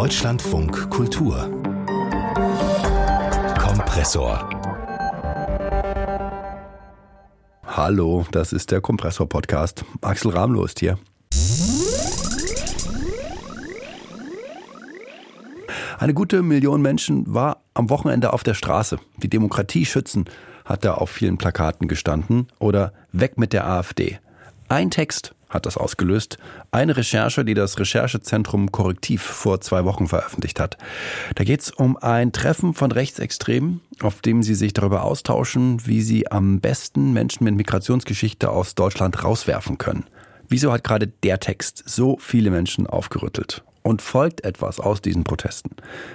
Deutschlandfunk 0.00 0.88
Kultur 0.88 1.36
Kompressor 3.58 4.48
Hallo, 7.66 8.24
das 8.32 8.54
ist 8.54 8.70
der 8.70 8.80
Kompressor-Podcast. 8.80 9.84
Axel 10.00 10.30
Ramloh 10.30 10.64
ist 10.64 10.80
hier. 10.80 10.98
Eine 15.98 16.14
gute 16.14 16.40
Million 16.40 16.80
Menschen 16.80 17.34
war 17.34 17.62
am 17.74 17.90
Wochenende 17.90 18.32
auf 18.32 18.42
der 18.42 18.54
Straße. 18.54 18.98
Die 19.18 19.28
Demokratie 19.28 19.84
schützen, 19.84 20.24
hat 20.64 20.86
da 20.86 20.94
auf 20.94 21.10
vielen 21.10 21.36
Plakaten 21.36 21.88
gestanden. 21.88 22.48
Oder 22.58 22.94
weg 23.12 23.36
mit 23.36 23.52
der 23.52 23.68
AfD. 23.68 24.18
Ein 24.66 24.90
Text 24.90 25.34
hat 25.50 25.66
das 25.66 25.76
ausgelöst. 25.76 26.38
Eine 26.70 26.96
Recherche, 26.96 27.44
die 27.44 27.54
das 27.54 27.78
Recherchezentrum 27.78 28.72
Korrektiv 28.72 29.22
vor 29.22 29.60
zwei 29.60 29.84
Wochen 29.84 30.08
veröffentlicht 30.08 30.60
hat. 30.60 30.78
Da 31.34 31.44
geht 31.44 31.60
es 31.60 31.70
um 31.70 31.96
ein 31.98 32.32
Treffen 32.32 32.72
von 32.72 32.92
Rechtsextremen, 32.92 33.80
auf 34.00 34.22
dem 34.22 34.42
sie 34.42 34.54
sich 34.54 34.72
darüber 34.72 35.02
austauschen, 35.02 35.86
wie 35.86 36.00
sie 36.00 36.30
am 36.30 36.60
besten 36.60 37.12
Menschen 37.12 37.44
mit 37.44 37.56
Migrationsgeschichte 37.56 38.48
aus 38.48 38.74
Deutschland 38.74 39.22
rauswerfen 39.22 39.76
können. 39.76 40.04
Wieso 40.48 40.72
hat 40.72 40.84
gerade 40.84 41.08
der 41.08 41.38
Text 41.40 41.82
so 41.86 42.16
viele 42.18 42.50
Menschen 42.50 42.86
aufgerüttelt? 42.86 43.62
Und 43.82 44.02
folgt 44.02 44.44
etwas 44.44 44.78
aus 44.78 45.00
diesen 45.00 45.24
Protesten? 45.24 45.70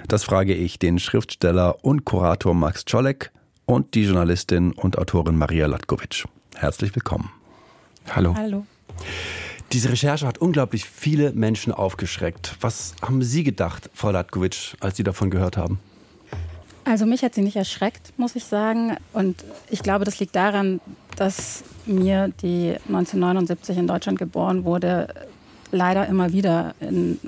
Das 0.08 0.24
frage 0.24 0.54
ich 0.54 0.78
den 0.78 0.98
Schriftsteller 0.98 1.84
und 1.84 2.04
Kurator 2.04 2.54
Max 2.54 2.84
Czolek 2.84 3.32
und 3.64 3.94
die 3.94 4.04
Journalistin 4.04 4.72
und 4.72 4.98
Autorin 4.98 5.36
Maria 5.36 5.66
Latkovic. 5.66 6.26
Herzlich 6.54 6.94
willkommen. 6.94 7.30
Hallo. 8.14 8.34
Hallo. 8.36 8.66
Diese 9.72 9.90
Recherche 9.90 10.26
hat 10.26 10.38
unglaublich 10.38 10.84
viele 10.84 11.32
Menschen 11.32 11.72
aufgeschreckt. 11.72 12.56
Was 12.60 12.94
haben 13.02 13.22
Sie 13.22 13.42
gedacht, 13.42 13.90
Frau 13.94 14.10
Latkovic, 14.10 14.76
als 14.80 14.96
Sie 14.96 15.02
davon 15.02 15.30
gehört 15.30 15.56
haben? 15.56 15.80
Also 16.84 17.04
mich 17.04 17.22
hat 17.22 17.34
sie 17.34 17.42
nicht 17.42 17.56
erschreckt, 17.56 18.12
muss 18.16 18.36
ich 18.36 18.44
sagen. 18.44 18.96
Und 19.12 19.44
ich 19.68 19.82
glaube, 19.82 20.04
das 20.04 20.20
liegt 20.20 20.36
daran, 20.36 20.80
dass 21.16 21.64
mir, 21.84 22.32
die 22.42 22.76
1979 22.86 23.76
in 23.76 23.88
Deutschland 23.88 24.20
geboren 24.20 24.64
wurde, 24.64 25.08
leider 25.72 26.06
immer 26.06 26.32
wieder 26.32 26.76
in 26.78 27.18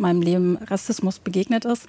meinem 0.00 0.22
Leben 0.22 0.56
Rassismus 0.56 1.18
begegnet 1.18 1.64
ist. 1.64 1.86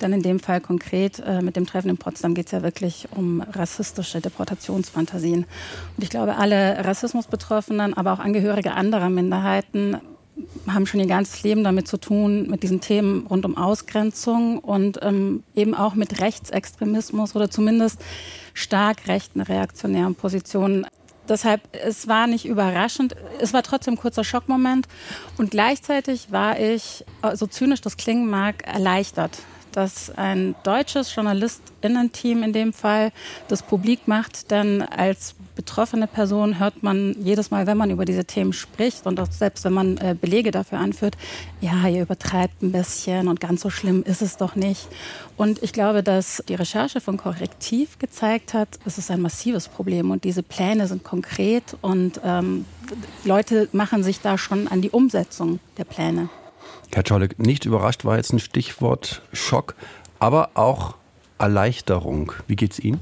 Denn 0.00 0.12
in 0.12 0.22
dem 0.22 0.40
Fall 0.40 0.60
konkret 0.60 1.20
äh, 1.20 1.42
mit 1.42 1.56
dem 1.56 1.66
Treffen 1.66 1.90
in 1.90 1.98
Potsdam 1.98 2.34
geht 2.34 2.46
es 2.46 2.52
ja 2.52 2.62
wirklich 2.62 3.08
um 3.14 3.40
rassistische 3.40 4.20
Deportationsfantasien. 4.20 5.44
Und 5.96 6.02
ich 6.02 6.10
glaube, 6.10 6.36
alle 6.36 6.84
Rassismusbetroffenen, 6.84 7.94
aber 7.94 8.12
auch 8.12 8.18
Angehörige 8.18 8.72
anderer 8.72 9.10
Minderheiten 9.10 9.98
haben 10.66 10.86
schon 10.86 11.00
ihr 11.00 11.06
ganzes 11.06 11.42
Leben 11.42 11.64
damit 11.64 11.88
zu 11.88 11.96
tun, 11.96 12.48
mit 12.48 12.62
diesen 12.62 12.80
Themen 12.80 13.26
rund 13.26 13.44
um 13.44 13.56
Ausgrenzung 13.56 14.58
und 14.58 14.98
ähm, 15.02 15.42
eben 15.54 15.74
auch 15.74 15.94
mit 15.94 16.20
Rechtsextremismus 16.20 17.36
oder 17.36 17.50
zumindest 17.50 18.00
stark 18.54 19.06
rechten 19.08 19.40
reaktionären 19.40 20.14
Positionen 20.14 20.86
Deshalb, 21.30 21.62
es 21.72 22.08
war 22.08 22.26
nicht 22.26 22.44
überraschend. 22.44 23.14
Es 23.40 23.52
war 23.52 23.62
trotzdem 23.62 23.94
ein 23.94 23.96
kurzer 23.98 24.24
Schockmoment. 24.24 24.88
Und 25.38 25.52
gleichzeitig 25.52 26.32
war 26.32 26.58
ich, 26.58 27.04
so 27.34 27.46
zynisch 27.46 27.80
das 27.80 27.96
klingen 27.96 28.28
mag, 28.28 28.66
erleichtert, 28.66 29.38
dass 29.70 30.10
ein 30.10 30.56
deutsches 30.64 31.14
JournalistInnen-Team 31.14 32.42
in 32.42 32.52
dem 32.52 32.72
Fall 32.72 33.12
das 33.46 33.62
publik 33.62 34.08
macht. 34.08 34.50
Denn 34.50 34.82
als 34.82 35.36
betroffene 35.54 36.06
Person 36.06 36.58
hört 36.58 36.82
man 36.82 37.14
jedes 37.20 37.50
Mal, 37.50 37.66
wenn 37.66 37.76
man 37.76 37.90
über 37.90 38.04
diese 38.04 38.24
Themen 38.24 38.52
spricht 38.52 39.06
und 39.06 39.20
auch 39.20 39.30
selbst 39.30 39.64
wenn 39.64 39.72
man 39.72 39.96
äh, 39.98 40.16
Belege 40.18 40.50
dafür 40.50 40.78
anführt, 40.78 41.16
ja, 41.60 41.86
ihr 41.88 42.02
übertreibt 42.02 42.62
ein 42.62 42.72
bisschen 42.72 43.28
und 43.28 43.40
ganz 43.40 43.60
so 43.60 43.70
schlimm 43.70 44.02
ist 44.02 44.22
es 44.22 44.36
doch 44.36 44.56
nicht. 44.56 44.88
Und 45.36 45.62
ich 45.62 45.72
glaube, 45.72 46.02
dass 46.02 46.42
die 46.48 46.54
Recherche 46.54 47.00
von 47.00 47.16
Korrektiv 47.16 47.98
gezeigt 47.98 48.54
hat, 48.54 48.78
es 48.84 48.98
ist 48.98 49.10
ein 49.10 49.20
massives 49.20 49.68
Problem 49.68 50.10
und 50.10 50.24
diese 50.24 50.42
Pläne 50.42 50.86
sind 50.86 51.04
konkret 51.04 51.76
und 51.80 52.20
ähm, 52.24 52.64
Leute 53.24 53.68
machen 53.72 54.02
sich 54.02 54.20
da 54.20 54.38
schon 54.38 54.68
an 54.68 54.82
die 54.82 54.90
Umsetzung 54.90 55.60
der 55.78 55.84
Pläne. 55.84 56.28
Herr 56.92 57.04
Czolek, 57.04 57.38
nicht 57.38 57.66
überrascht 57.66 58.04
war 58.04 58.16
jetzt 58.16 58.32
ein 58.32 58.40
Stichwort 58.40 59.22
Schock, 59.32 59.74
aber 60.18 60.50
auch 60.54 60.96
Erleichterung. 61.38 62.32
Wie 62.46 62.56
geht's 62.56 62.78
Ihnen? 62.78 63.00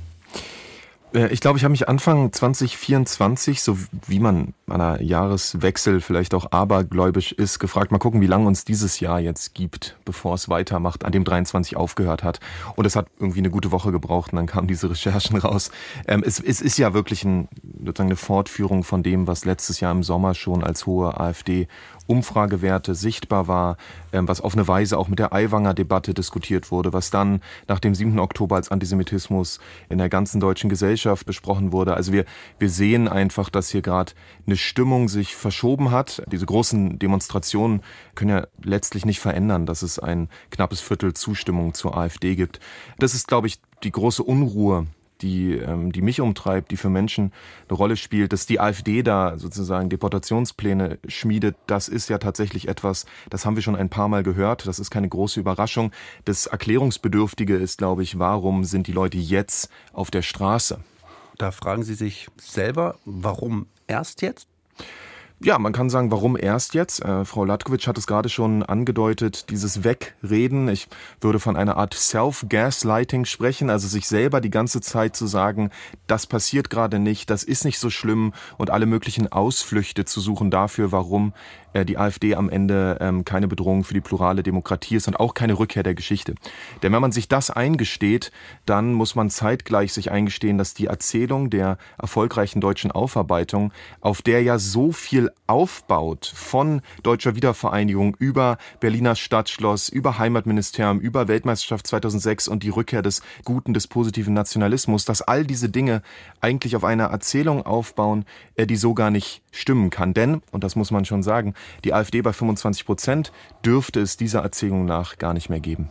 Äh, 1.15 1.29
ich 1.29 1.41
glaube, 1.41 1.59
ich 1.59 1.65
habe 1.65 1.73
mich 1.73 1.89
Anfang 1.89 2.33
2024, 2.33 3.63
so 3.63 3.77
wie 4.07 4.21
man 4.21 4.55
an 4.67 4.81
einer 4.81 5.03
Jahreswechsel 5.03 6.01
vielleicht 6.01 6.35
auch 6.35 6.53
abergläubisch 6.53 7.33
ist, 7.33 7.59
gefragt, 7.59 7.93
mal 7.93 7.99
gucken, 7.99 8.21
wie 8.21 8.27
lange 8.27 8.47
uns 8.47 8.65
dieses 8.65 9.01
Jahr 9.01 9.21
jetzt 9.21 9.55
gibt, 9.55 9.97
bevor 10.05 10.35
es 10.35 10.49
weitermacht, 10.49 11.05
an 11.05 11.13
dem 11.13 11.25
23 11.25 11.77
aufgehört 11.77 12.23
hat. 12.23 12.41
Und 12.77 12.85
es 12.85 12.97
hat 12.97 13.07
irgendwie 13.19 13.41
eine 13.41 13.51
gute 13.51 13.73
Woche 13.73 13.93
gebraucht 13.93 14.33
und 14.33 14.37
dann 14.37 14.47
kamen 14.47 14.69
diese 14.69 14.91
Recherchen 14.91 15.37
raus. 15.39 15.71
Ähm, 16.07 16.23
es, 16.25 16.41
es, 16.41 16.61
ist 16.61 16.79
ja 16.79 16.95
wirklich 16.95 17.25
ein, 17.25 17.49
sozusagen 17.79 18.11
eine 18.11 18.17
Fortführung 18.17 18.85
von 18.85 19.03
dem, 19.03 19.27
was 19.27 19.45
letztes 19.45 19.81
Jahr 19.81 19.93
im 19.93 20.03
Sommer 20.03 20.35
schon 20.35 20.63
als 20.63 20.87
hohe 20.87 21.19
AfD 21.19 21.69
Umfragewerte 22.07 22.95
sichtbar 22.95 23.49
war, 23.49 23.77
ähm, 24.15 24.27
was 24.27 24.41
auf 24.41 24.55
eine 24.55 24.67
Weise 24.67 24.97
auch 24.97 25.09
mit 25.09 25.19
der 25.19 25.35
Aiwanger 25.35 25.75
Debatte 25.75 26.15
diskutiert 26.15 26.71
wurde, 26.71 26.95
was 26.95 27.11
dann 27.11 27.43
nach 27.67 27.81
dem 27.81 27.95
7. 27.95 28.19
Oktober 28.19 28.57
als 28.57 28.71
Antisemitismus 28.71 29.61
in 29.91 29.99
der 29.99 30.09
ganzen 30.09 30.41
deutschen 30.41 30.71
Gesellschaft 30.71 30.98
besprochen 31.05 31.73
wurde. 31.73 31.95
Also 31.95 32.13
wir, 32.13 32.25
wir 32.59 32.71
sehen 32.71 33.09
einfach, 33.09 33.51
dass 33.51 33.71
hier 33.71 33.83
gerade 33.83 34.13
eine 34.47 34.57
Stimmung 34.57 35.09
sich 35.09 35.37
verschoben 35.37 35.91
hat. 35.91 36.23
Diese 36.31 36.47
großen 36.47 36.99
Demonstrationen 36.99 37.83
können 38.15 38.31
ja 38.31 38.47
letztlich 38.63 39.05
nicht 39.05 39.21
verändern, 39.21 39.67
dass 39.67 39.83
es 39.83 39.99
ein 39.99 40.29
knappes 40.51 40.81
Viertel 40.81 41.15
Zustimmung 41.15 41.75
zur 41.75 41.97
AfD 41.97 42.37
gibt. 42.37 42.61
Das 42.99 43.15
ist, 43.15 43.29
glaube 43.29 43.47
ich, 43.47 43.61
die 43.83 43.93
große 43.93 44.23
Unruhe, 44.23 44.87
die, 45.23 45.55
ähm, 45.55 45.93
die 45.93 46.03
mich 46.03 46.21
umtreibt, 46.21 46.71
die 46.71 46.77
für 46.77 46.91
Menschen 46.91 47.33
eine 47.69 47.77
Rolle 47.77 47.97
spielt, 47.97 48.33
dass 48.33 48.47
die 48.47 48.61
AfD 48.61 49.03
da 49.03 49.39
sozusagen 49.39 49.89
Deportationspläne 49.89 50.99
schmiedet, 51.07 51.57
das 51.67 51.89
ist 51.89 52.09
ja 52.09 52.19
tatsächlich 52.19 52.69
etwas, 52.69 53.07
das 53.31 53.45
haben 53.45 53.57
wir 53.57 53.63
schon 53.63 53.77
ein 53.77 53.91
paar 53.91 54.09
Mal 54.09 54.23
gehört, 54.23 54.67
das 54.67 54.79
ist 54.79 54.91
keine 54.91 55.09
große 55.09 55.41
Überraschung. 55.41 55.93
Das 56.25 56.47
Erklärungsbedürftige 56.47 57.57
ist, 57.57 57.79
glaube 57.79 58.03
ich, 58.03 58.19
warum 58.19 58.65
sind 58.65 58.87
die 58.87 58.93
Leute 58.93 59.19
jetzt 59.19 59.71
auf 59.93 60.11
der 60.11 60.23
Straße? 60.23 60.81
Da 61.37 61.53
fragen 61.53 61.85
Sie 61.85 61.95
sich 61.95 62.29
selber, 62.37 62.97
warum 63.05 63.67
erst 63.87 64.23
jetzt? 64.23 64.49
Ja, 65.41 65.57
man 65.61 65.73
kann 65.73 65.89
sagen, 65.89 66.11
warum 66.11 66.37
erst 66.37 66.75
jetzt? 66.75 67.01
Äh, 67.05 67.25
Frau 67.25 67.45
Latkovic 67.45 67.87
hat 67.87 67.97
es 67.97 68.09
gerade 68.09 68.29
schon 68.29 68.65
angedeutet, 68.65 69.51
dieses 69.51 69.85
Wegreden. 69.85 70.69
Ich 70.69 70.89
würde 71.21 71.39
von 71.39 71.57
einer 71.57 71.77
Art 71.77 71.95
Self-Gaslighting 71.95 73.25
sprechen, 73.25 73.71
also 73.71 73.87
sich 73.87 74.09
selber 74.09 74.41
die 74.41 74.51
ganze 74.51 74.81
Zeit 74.81 75.15
zu 75.15 75.29
sagen, 75.29 75.71
das 76.09 76.27
passiert 76.27 76.71
gerade 76.71 76.99
nicht, 76.99 77.31
das 77.31 77.45
ist 77.45 77.65
nicht 77.65 77.79
so 77.79 77.89
schlimm 77.89 78.33
und 78.57 78.71
alle 78.71 78.87
möglichen 78.87 79.31
Ausflüchte 79.31 80.05
zu 80.05 80.21
suchen 80.21 80.51
dafür, 80.51 80.91
warum 80.91 81.33
äh, 81.73 81.85
die 81.85 81.99
AfD 81.99 82.35
am 82.35 82.49
Ende 82.49 82.99
ähm, 83.01 83.25
keine 83.25 83.49
Bedrohung 83.49 83.85
für 83.85 83.95
die 83.95 84.01
plurale 84.01 84.43
Demokratie 84.43 84.97
ist 84.97 85.09
und 85.09 85.19
auch 85.19 85.35
keine 85.35 85.59
Rückkehr 85.59 85.83
der 85.83 85.95
Geschichte. 85.95 86.35
Denn 86.83 86.93
wenn 86.93 87.03
man 87.03 87.13
sich 87.13 87.29
das 87.29 87.51
eingesteht, 87.51 88.33
dann 88.67 88.95
muss 88.95 89.15
man 89.15 89.31
zeitgleich 89.31 89.93
sich 89.93 90.11
eingestehen, 90.11 90.59
dass 90.59 90.75
die 90.75 90.87
Erzählung 90.87 91.51
der 91.51 91.79
erfolgreichen 91.99 92.61
deutschen 92.61 92.91
Aufarbeitung, 92.91 93.73
auf 94.01 94.23
der 94.23 94.43
ja 94.43 94.59
so 94.59 94.93
viel 94.93 95.31
aufbaut, 95.47 96.33
von 96.35 96.81
deutscher 97.03 97.35
Wiedervereinigung 97.35 98.17
über 98.19 98.59
Berliner 98.81 99.15
Stadtschloss, 99.15 99.89
über 99.89 100.19
Heimatministerium, 100.19 101.01
über 101.01 101.29
Weltmeisterschaft 101.29 101.87
2006 101.87 102.49
und 102.49 102.63
die 102.63 102.71
Rückkehr 102.71 103.03
des 103.03 103.23
guten, 103.45 103.75
des 103.75 103.87
positiven 103.87 104.35
Nationalismus, 104.35 105.05
dass 105.05 105.23
all 105.23 105.45
diese 105.45 105.69
Dinge 105.69 106.03
eigentlich 106.41 106.77
auf 106.77 106.85
einer 106.85 107.05
Erzählung 107.05 107.65
aufbauen, 107.65 108.25
äh, 108.57 108.67
die 108.67 108.77
so 108.77 108.95
gar 108.95 109.11
nicht 109.11 109.43
stimmen 109.51 109.91
kann. 109.91 110.15
Denn, 110.15 110.43
und 110.53 110.65
das 110.65 110.77
muss 110.77 110.91
man 110.91 111.05
schon 111.05 111.23
sagen, 111.23 111.55
die 111.85 111.93
AfD 111.93 112.23
bei 112.23 112.33
25 112.33 112.87
Prozent 112.87 113.33
dürfte 113.65 114.01
es 114.01 114.17
dieser 114.17 114.41
Erzählung 114.41 114.85
nach 114.85 115.19
gar 115.19 115.35
nicht 115.35 115.49
mehr 115.49 115.61
geben. 115.61 115.91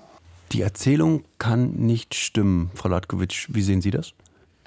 Die 0.52 0.62
Erzählung 0.62 1.26
kann 1.40 1.72
nicht 1.72 2.16
stimmen, 2.16 2.72
Frau 2.74 2.90
Latkovic. 2.90 3.48
Wie 3.50 3.62
sehen 3.62 3.82
Sie 3.82 3.92
das? 3.92 4.14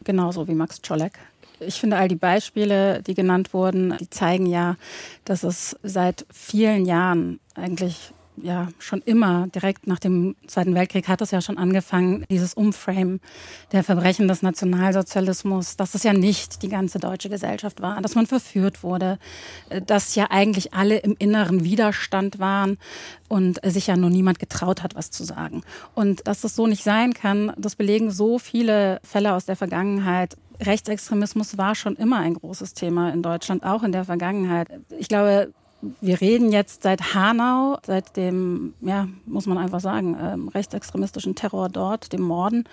Genauso 0.05 0.47
wie 0.49 0.55
Max 0.55 0.83
Czolek. 0.83 1.19
Ich 1.61 1.79
finde, 1.79 1.97
all 1.97 2.09
die 2.09 2.17
Beispiele, 2.17 3.03
die 3.03 3.15
genannt 3.15 3.53
wurden, 3.53 3.95
die 3.99 4.09
zeigen 4.09 4.47
ja, 4.47 4.77
dass 5.25 5.43
es 5.43 5.77
seit 5.83 6.27
vielen 6.33 6.87
Jahren 6.87 7.39
eigentlich 7.55 8.13
ja 8.43 8.69
schon 8.79 9.03
immer, 9.03 9.47
direkt 9.49 9.87
nach 9.87 9.99
dem 9.99 10.37
Zweiten 10.47 10.75
Weltkrieg 10.75 11.09
hat 11.09 11.21
es 11.21 11.31
ja 11.31 11.41
schon 11.41 11.59
angefangen, 11.59 12.25
dieses 12.31 12.55
Umframe 12.55 13.21
der 13.73 13.85
Verbrechen 13.85 14.29
des 14.29 14.43
Nationalsozialismus, 14.43 15.77
dass 15.77 15.95
es 15.95 16.03
ja 16.03 16.13
nicht 16.13 16.63
die 16.63 16.69
ganze 16.69 16.99
deutsche 16.99 17.29
Gesellschaft 17.29 17.81
war, 17.81 18.01
dass 18.01 18.15
man 18.15 18.27
verführt 18.27 18.83
wurde, 18.83 19.19
dass 19.87 20.15
ja 20.15 20.27
eigentlich 20.31 20.75
alle 20.75 20.99
im 20.99 21.15
inneren 21.19 21.65
Widerstand 21.65 22.39
waren 22.39 22.79
und 23.29 23.61
sich 23.65 23.87
ja 23.87 23.97
nur 23.97 24.11
niemand 24.11 24.39
getraut 24.39 24.83
hat, 24.83 24.95
was 24.95 25.11
zu 25.11 25.25
sagen. 25.25 25.63
Und 25.95 26.27
dass 26.27 26.41
das 26.41 26.57
so 26.57 26.67
nicht 26.67 26.83
sein 26.83 27.15
kann, 27.15 27.53
das 27.57 27.77
belegen 27.77 28.11
so 28.11 28.39
viele 28.39 29.01
Fälle 29.03 29.35
aus 29.35 29.47
der 29.47 29.57
Vergangenheit. 29.57 30.37
Rechtsextremismus 30.61 31.57
war 31.57 31.75
schon 31.75 31.97
immer 31.97 32.19
ein 32.19 32.35
großes 32.35 32.75
Thema 32.75 33.13
in 33.13 33.23
Deutschland, 33.23 33.65
auch 33.65 33.83
in 33.83 33.93
der 33.93 34.05
Vergangenheit. 34.05 34.69
Ich 34.99 35.09
glaube, 35.09 35.53
wir 36.01 36.21
reden 36.21 36.53
jetzt 36.53 36.83
seit 36.83 37.15
Hanau, 37.15 37.79
seit 37.87 38.17
dem, 38.17 38.75
ja, 38.81 39.09
muss 39.27 39.47
man 39.47 39.59
einfach 39.59 39.81
sagen, 39.81 40.17
ähm, 40.21 40.49
rechtsextremistischen 40.49 41.35
Terror 41.35 41.69
dort, 41.69 42.13
dem 42.13 42.23
Morden, 42.23 42.65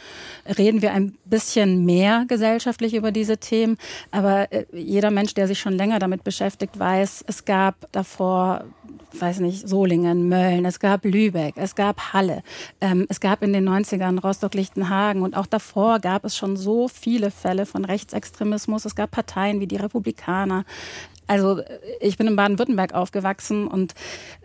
reden 0.57 0.81
wir 0.81 0.92
ein 0.94 1.18
bisschen 1.25 1.86
mehr 1.86 2.25
gesellschaftlich 2.27 2.94
über 2.94 3.12
diese 3.12 3.38
Themen. 3.38 3.77
Aber 4.12 4.51
äh, 4.51 4.65
jeder 4.74 5.12
Mensch, 5.12 5.33
der 5.33 5.48
sich 5.48 5.59
schon 5.59 5.74
länger 5.74 6.00
damit 6.00 6.24
beschäftigt, 6.24 6.77
weiß, 6.77 7.24
es 7.27 7.45
gab 7.45 7.92
davor 7.92 8.65
weiß 9.19 9.39
nicht, 9.39 9.68
Solingen, 9.68 10.27
Mölln, 10.27 10.65
es 10.65 10.80
gab 10.80 11.06
Lübeck, 11.06 11.56
es 11.57 11.75
gab 11.75 12.13
Halle, 12.13 12.44
ähm, 12.81 13.06
es 13.10 13.19
gab 13.19 13.42
in 13.42 13.53
den 13.53 13.68
90ern 13.68 14.19
Rostock-Lichtenhagen 14.19 15.21
und 15.21 15.36
auch 15.36 15.48
davor 15.48 16.00
gab 16.00 16.25
es 16.25 16.36
schon 16.38 16.57
so 16.57 16.88
viele 16.88 17.31
Fälle 17.31 17.65
von 17.65 17.86
Rechtsextremismus. 17.86 18.86
Es 18.86 18.95
gab 18.95 19.12
Parteien 19.12 19.60
wie 19.60 19.68
die 19.68 19.77
Republikaner. 19.77 20.65
Also 21.27 21.62
ich 22.00 22.18
bin 22.18 22.27
in 22.27 22.35
Baden-Württemberg 22.35 22.94
aufgewachsen 22.94 23.68
und 23.68 23.94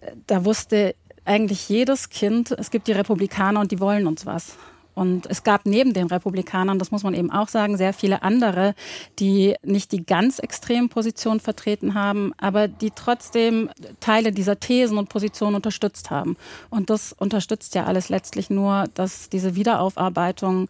äh, 0.00 0.12
da 0.26 0.44
wusste 0.44 0.94
eigentlich 1.24 1.68
jedes 1.68 2.10
Kind, 2.10 2.50
es 2.50 2.70
gibt 2.70 2.88
die 2.88 2.92
Republikaner 2.92 3.60
und 3.60 3.70
die 3.70 3.80
wollen 3.80 4.06
uns 4.06 4.26
was. 4.26 4.56
Und 4.94 5.26
es 5.26 5.42
gab 5.42 5.66
neben 5.66 5.92
den 5.92 6.06
Republikanern, 6.06 6.78
das 6.78 6.90
muss 6.90 7.02
man 7.02 7.14
eben 7.14 7.30
auch 7.30 7.48
sagen, 7.48 7.76
sehr 7.76 7.92
viele 7.92 8.22
andere, 8.22 8.74
die 9.18 9.54
nicht 9.62 9.92
die 9.92 10.04
ganz 10.04 10.38
extremen 10.38 10.88
Positionen 10.88 11.40
vertreten 11.40 11.94
haben, 11.94 12.32
aber 12.38 12.68
die 12.68 12.90
trotzdem 12.90 13.70
Teile 14.00 14.32
dieser 14.32 14.60
Thesen 14.60 14.98
und 14.98 15.08
Positionen 15.08 15.56
unterstützt 15.56 16.10
haben. 16.10 16.36
Und 16.70 16.90
das 16.90 17.12
unterstützt 17.12 17.74
ja 17.74 17.84
alles 17.84 18.08
letztlich 18.08 18.50
nur, 18.50 18.84
dass 18.94 19.28
diese 19.28 19.54
Wiederaufarbeitung 19.54 20.68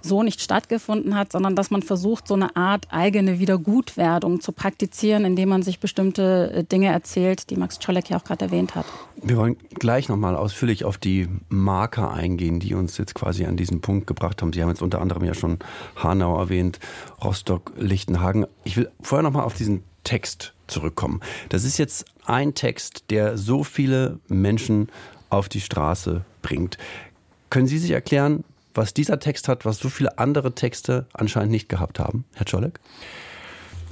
so 0.00 0.22
nicht 0.22 0.40
stattgefunden 0.40 1.14
hat, 1.14 1.32
sondern 1.32 1.54
dass 1.56 1.70
man 1.70 1.82
versucht, 1.82 2.26
so 2.26 2.34
eine 2.34 2.56
Art 2.56 2.88
eigene 2.90 3.38
Wiedergutwerdung 3.38 4.40
zu 4.40 4.52
praktizieren, 4.52 5.24
indem 5.24 5.50
man 5.50 5.62
sich 5.62 5.80
bestimmte 5.80 6.52
äh, 6.52 6.64
Dinge 6.64 6.88
erzählt, 6.88 7.50
die 7.50 7.56
Max 7.56 7.78
Czolek 7.78 8.10
ja 8.10 8.18
auch 8.18 8.24
gerade 8.24 8.46
erwähnt 8.46 8.74
hat. 8.74 8.86
Wir 9.22 9.36
wollen 9.36 9.56
gleich 9.74 10.08
nochmal 10.08 10.34
ausführlich 10.34 10.84
auf 10.84 10.98
die 10.98 11.28
Marker 11.48 12.10
eingehen, 12.10 12.58
die 12.60 12.74
uns 12.74 12.96
jetzt 12.96 13.14
quasi 13.14 13.44
an 13.44 13.56
diesen 13.60 13.80
Punkt 13.80 14.06
gebracht 14.06 14.42
haben. 14.42 14.52
Sie 14.52 14.62
haben 14.62 14.68
jetzt 14.68 14.82
unter 14.82 15.00
anderem 15.00 15.24
ja 15.24 15.34
schon 15.34 15.58
Hanau 15.96 16.38
erwähnt, 16.38 16.80
Rostock, 17.22 17.72
Lichtenhagen. 17.76 18.46
Ich 18.64 18.76
will 18.76 18.90
vorher 19.00 19.22
nochmal 19.22 19.44
auf 19.44 19.54
diesen 19.54 19.82
Text 20.04 20.54
zurückkommen. 20.66 21.20
Das 21.48 21.64
ist 21.64 21.78
jetzt 21.78 22.04
ein 22.24 22.54
Text, 22.54 23.04
der 23.10 23.36
so 23.36 23.64
viele 23.64 24.18
Menschen 24.28 24.88
auf 25.28 25.48
die 25.48 25.60
Straße 25.60 26.24
bringt. 26.42 26.78
Können 27.50 27.66
Sie 27.66 27.78
sich 27.78 27.90
erklären, 27.90 28.44
was 28.74 28.94
dieser 28.94 29.18
Text 29.18 29.48
hat, 29.48 29.64
was 29.64 29.78
so 29.78 29.88
viele 29.88 30.18
andere 30.18 30.54
Texte 30.54 31.06
anscheinend 31.12 31.50
nicht 31.50 31.68
gehabt 31.68 31.98
haben, 31.98 32.24
Herr 32.34 32.46
Czolek? 32.46 32.80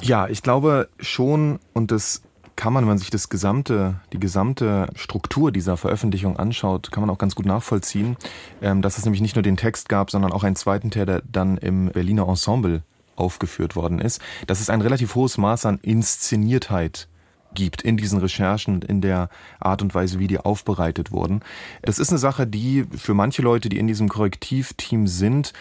Ja, 0.00 0.28
ich 0.28 0.42
glaube 0.42 0.88
schon, 1.00 1.58
und 1.74 1.90
das 1.90 2.22
kann 2.58 2.72
man, 2.72 2.82
wenn 2.82 2.88
man 2.88 2.98
sich 2.98 3.10
das 3.10 3.28
gesamte, 3.28 4.00
die 4.12 4.18
gesamte 4.18 4.88
Struktur 4.96 5.52
dieser 5.52 5.76
Veröffentlichung 5.76 6.36
anschaut, 6.36 6.90
kann 6.90 7.02
man 7.02 7.08
auch 7.08 7.18
ganz 7.18 7.36
gut 7.36 7.46
nachvollziehen, 7.46 8.16
ähm, 8.60 8.82
dass 8.82 8.98
es 8.98 9.04
nämlich 9.04 9.20
nicht 9.20 9.36
nur 9.36 9.44
den 9.44 9.56
Text 9.56 9.88
gab, 9.88 10.10
sondern 10.10 10.32
auch 10.32 10.42
einen 10.42 10.56
zweiten 10.56 10.90
Teil, 10.90 11.06
der 11.06 11.22
dann 11.30 11.56
im 11.58 11.90
Berliner 11.90 12.28
Ensemble 12.28 12.82
aufgeführt 13.14 13.76
worden 13.76 14.00
ist, 14.00 14.20
dass 14.48 14.60
es 14.60 14.70
ein 14.70 14.80
relativ 14.80 15.14
hohes 15.14 15.38
Maß 15.38 15.66
an 15.66 15.78
Inszeniertheit 15.82 17.06
gibt 17.54 17.82
in 17.82 17.96
diesen 17.96 18.18
Recherchen 18.18 18.82
in 18.82 19.00
der 19.02 19.28
Art 19.60 19.80
und 19.80 19.94
Weise, 19.94 20.18
wie 20.18 20.26
die 20.26 20.40
aufbereitet 20.40 21.12
wurden. 21.12 21.42
Es 21.80 22.00
ist 22.00 22.10
eine 22.10 22.18
Sache, 22.18 22.48
die 22.48 22.86
für 22.96 23.14
manche 23.14 23.40
Leute, 23.40 23.68
die 23.68 23.78
in 23.78 23.86
diesem 23.86 24.08
Korrektivteam 24.08 25.06
sind, 25.06 25.52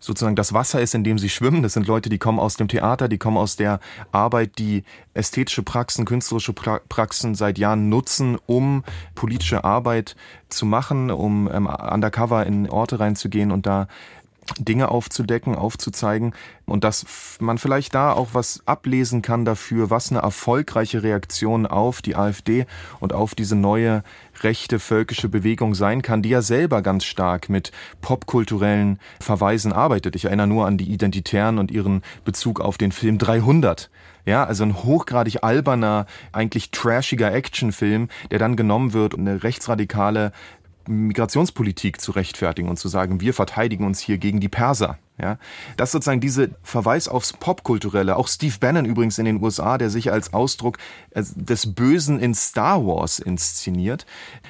sozusagen 0.00 0.36
das 0.36 0.52
Wasser 0.52 0.80
ist, 0.80 0.94
in 0.94 1.04
dem 1.04 1.18
sie 1.18 1.28
schwimmen. 1.28 1.62
Das 1.62 1.72
sind 1.72 1.86
Leute, 1.86 2.08
die 2.08 2.18
kommen 2.18 2.38
aus 2.38 2.56
dem 2.56 2.68
Theater, 2.68 3.08
die 3.08 3.18
kommen 3.18 3.36
aus 3.36 3.56
der 3.56 3.80
Arbeit, 4.12 4.58
die 4.58 4.84
ästhetische 5.14 5.62
Praxen, 5.62 6.04
künstlerische 6.04 6.52
Praxen 6.52 7.34
seit 7.34 7.58
Jahren 7.58 7.88
nutzen, 7.88 8.38
um 8.46 8.84
politische 9.14 9.64
Arbeit 9.64 10.16
zu 10.48 10.66
machen, 10.66 11.10
um 11.10 11.50
ähm, 11.52 11.66
undercover 11.66 12.46
in 12.46 12.70
Orte 12.70 13.00
reinzugehen 13.00 13.50
und 13.50 13.66
da 13.66 13.88
Dinge 14.58 14.90
aufzudecken, 14.90 15.54
aufzuzeigen 15.54 16.34
und 16.66 16.84
dass 16.84 17.04
man 17.40 17.58
vielleicht 17.58 17.94
da 17.94 18.12
auch 18.12 18.28
was 18.32 18.62
ablesen 18.66 19.22
kann 19.22 19.44
dafür, 19.44 19.90
was 19.90 20.10
eine 20.10 20.20
erfolgreiche 20.20 21.02
Reaktion 21.02 21.66
auf 21.66 22.02
die 22.02 22.16
AfD 22.16 22.66
und 23.00 23.12
auf 23.12 23.34
diese 23.34 23.56
neue 23.56 24.02
rechte 24.42 24.78
völkische 24.78 25.28
Bewegung 25.28 25.74
sein 25.74 26.02
kann, 26.02 26.22
die 26.22 26.30
ja 26.30 26.42
selber 26.42 26.82
ganz 26.82 27.04
stark 27.04 27.48
mit 27.48 27.72
popkulturellen 28.00 28.98
Verweisen 29.20 29.72
arbeitet. 29.72 30.16
Ich 30.16 30.26
erinnere 30.26 30.46
nur 30.46 30.66
an 30.66 30.78
die 30.78 30.90
Identitären 30.90 31.58
und 31.58 31.70
ihren 31.70 32.02
Bezug 32.24 32.60
auf 32.60 32.78
den 32.78 32.92
Film 32.92 33.18
300. 33.18 33.90
Ja, 34.24 34.44
also 34.44 34.62
ein 34.62 34.82
hochgradig 34.82 35.42
alberner, 35.42 36.04
eigentlich 36.32 36.70
trashiger 36.70 37.32
Actionfilm, 37.32 38.08
der 38.30 38.38
dann 38.38 38.56
genommen 38.56 38.92
wird 38.92 39.14
und 39.14 39.26
eine 39.26 39.42
rechtsradikale 39.42 40.32
Migrationspolitik 40.88 42.00
zu 42.00 42.12
rechtfertigen 42.12 42.68
und 42.68 42.78
zu 42.78 42.88
sagen, 42.88 43.20
wir 43.20 43.34
verteidigen 43.34 43.84
uns 43.84 44.00
hier 44.00 44.18
gegen 44.18 44.40
die 44.40 44.48
Perser. 44.48 44.98
Ja, 45.20 45.36
das 45.76 45.90
sozusagen 45.90 46.20
diese 46.20 46.50
Verweis 46.62 47.08
aufs 47.08 47.32
Popkulturelle, 47.32 48.16
auch 48.16 48.28
Steve 48.28 48.54
Bannon 48.60 48.84
übrigens 48.84 49.18
in 49.18 49.24
den 49.24 49.42
USA, 49.42 49.76
der 49.76 49.90
sich 49.90 50.12
als 50.12 50.32
Ausdruck 50.32 50.78
äh, 51.10 51.24
des 51.34 51.74
Bösen 51.74 52.20
in 52.20 52.34
Star 52.34 52.86
Wars 52.86 53.18
inszeniert. 53.18 54.06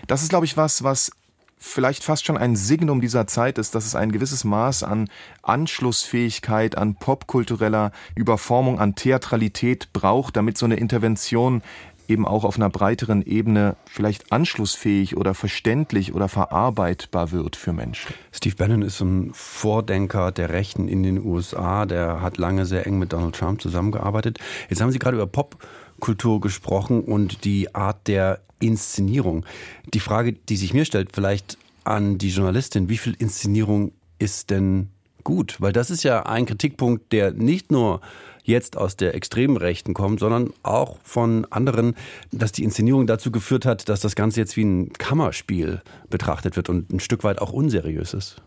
Das 0.07 0.23
ist, 0.23 0.29
glaube 0.29 0.45
ich, 0.45 0.59
was, 0.59 0.83
was 0.83 1.11
vielleicht 1.59 2.05
fast 2.05 2.25
schon 2.25 2.37
ein 2.37 2.55
Signum 2.55 3.01
dieser 3.01 3.27
Zeit 3.27 3.59
ist, 3.59 3.75
dass 3.75 3.87
es 3.87 3.95
ein 3.95 4.13
gewisses 4.13 4.45
Maß 4.45 4.83
an 4.83 5.09
Anschlussfähigkeit, 5.43 6.77
an 6.77 6.95
popkultureller 6.95 7.93
Überformung, 8.15 8.79
an 8.79 8.95
Theatralität 8.95 9.93
braucht, 9.93 10.37
damit 10.37 10.57
so 10.57 10.67
eine 10.67 10.77
Intervention 10.77 11.63
eben 12.09 12.27
auch 12.27 12.45
auf 12.45 12.57
einer 12.57 12.71
breiteren 12.71 13.23
Ebene 13.23 13.77
vielleicht 13.85 14.33
anschlussfähig 14.33 15.17
oder 15.17 15.35
verständlich 15.35 16.15
oder 16.15 16.29
verarbeitbar 16.29 17.31
wird 17.31 17.55
für 17.55 17.73
Menschen. 17.73 18.15
Steve 18.33 18.57
Bannon 18.57 18.83
ist 18.83 19.01
ein 19.01 19.31
Vordenker 19.35 20.33
der 20.33 20.49
Rechten 20.51 20.89
in 20.89 21.03
den 21.03 21.25
USA, 21.25 21.87
der 21.87 22.23
hat 22.23 22.39
lange 22.39 22.67
sehr 22.67 22.87
eng 22.87 22.99
mit 22.99 23.13
Donald 23.13 23.35
Trump 23.35 23.61
zusammengearbeitet. 23.61 24.39
Jetzt 24.69 24.81
haben 24.81 24.91
Sie 24.91 24.99
gerade 24.99 25.17
über 25.17 25.27
Popkultur 25.27 26.41
gesprochen 26.41 27.03
und 27.03 27.45
die 27.45 27.75
Art 27.75 28.09
der 28.09 28.41
Inszenierung. 28.61 29.45
Die 29.93 30.01
Frage, 30.01 30.33
die 30.33 30.57
sich 30.57 30.75
mir 30.75 30.85
stellt, 30.85 31.11
vielleicht 31.13 31.59
an 31.85 32.19
die 32.19 32.31
Journalistin, 32.31 32.89
wie 32.89 32.99
viel 32.99 33.15
Inszenierung 33.19 33.93
ist 34.19 34.51
denn 34.51 34.89
gut? 35.25 35.61
Weil 35.61 35.73
das 35.73 35.91
ist 35.91 36.03
ja 36.03 36.25
ein 36.25 36.47
Kritikpunkt, 36.47 37.13
der 37.13 37.33
nicht 37.33 37.71
nur 37.71 38.01
jetzt 38.49 38.77
aus 38.77 38.97
der 38.97 39.15
extremen 39.15 39.57
Rechten 39.57 39.95
kommt, 39.95 40.21
sondern 40.21 40.53
auch 40.63 40.99
von 41.05 41.47
anderen, 41.51 41.95
dass 42.33 42.51
die 42.51 42.65
Inszenierung 42.65 43.07
dazu 43.07 43.31
geführt 43.31 43.67
hat, 43.67 43.89
dass 43.89 44.01
das 44.01 44.17
Ganze 44.17 44.41
jetzt 44.41 44.57
wie 44.57 44.65
ein 44.65 44.93
Kammerspiel 44.95 45.83
betrachtet 46.11 46.57
wird 46.57 46.69
und 46.69 46.91
ein 46.91 47.01
Stück 47.01 47.23
weit 47.23 47.41
auch 47.41 47.53
unseriös 47.53 48.15
ist. 48.15 48.43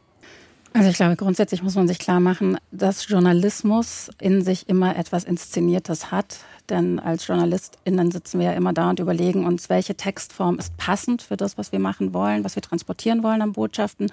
Also 0.73 0.89
ich 0.89 0.95
glaube, 0.95 1.17
grundsätzlich 1.17 1.61
muss 1.63 1.75
man 1.75 1.87
sich 1.87 1.99
klar 1.99 2.19
machen, 2.19 2.57
dass 2.71 3.07
Journalismus 3.07 4.09
in 4.19 4.41
sich 4.41 4.69
immer 4.69 4.95
etwas 4.95 5.25
Inszeniertes 5.25 6.11
hat. 6.11 6.39
Denn 6.71 6.99
als 6.99 7.27
JournalistInnen 7.27 8.11
sitzen 8.11 8.39
wir 8.39 8.47
ja 8.47 8.53
immer 8.53 8.71
da 8.71 8.89
und 8.89 8.99
überlegen 9.01 9.45
uns, 9.45 9.69
welche 9.69 9.95
Textform 9.95 10.57
ist 10.57 10.75
passend 10.77 11.21
für 11.21 11.35
das, 11.35 11.57
was 11.57 11.73
wir 11.73 11.79
machen 11.79 12.13
wollen, 12.13 12.45
was 12.45 12.55
wir 12.55 12.63
transportieren 12.63 13.23
wollen 13.23 13.41
an 13.41 13.51
Botschaften. 13.51 14.09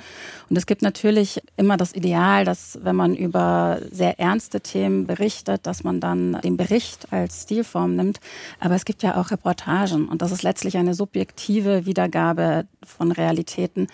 Und 0.50 0.58
es 0.58 0.66
gibt 0.66 0.82
natürlich 0.82 1.40
immer 1.56 1.76
das 1.76 1.94
Ideal, 1.94 2.44
dass 2.44 2.80
wenn 2.82 2.96
man 2.96 3.14
über 3.14 3.78
sehr 3.92 4.18
ernste 4.18 4.60
Themen 4.60 5.06
berichtet, 5.06 5.66
dass 5.68 5.84
man 5.84 6.00
dann 6.00 6.40
den 6.42 6.56
Bericht 6.56 7.12
als 7.12 7.44
Stilform 7.44 7.94
nimmt. 7.94 8.18
Aber 8.58 8.74
es 8.74 8.84
gibt 8.84 9.04
ja 9.04 9.20
auch 9.20 9.30
Reportagen 9.30 10.08
und 10.08 10.20
das 10.20 10.32
ist 10.32 10.42
letztlich 10.42 10.76
eine 10.76 10.94
subjektive 10.94 11.86
Wiedergabe 11.86 12.66
von 12.84 13.12
Realitäten. 13.12 13.86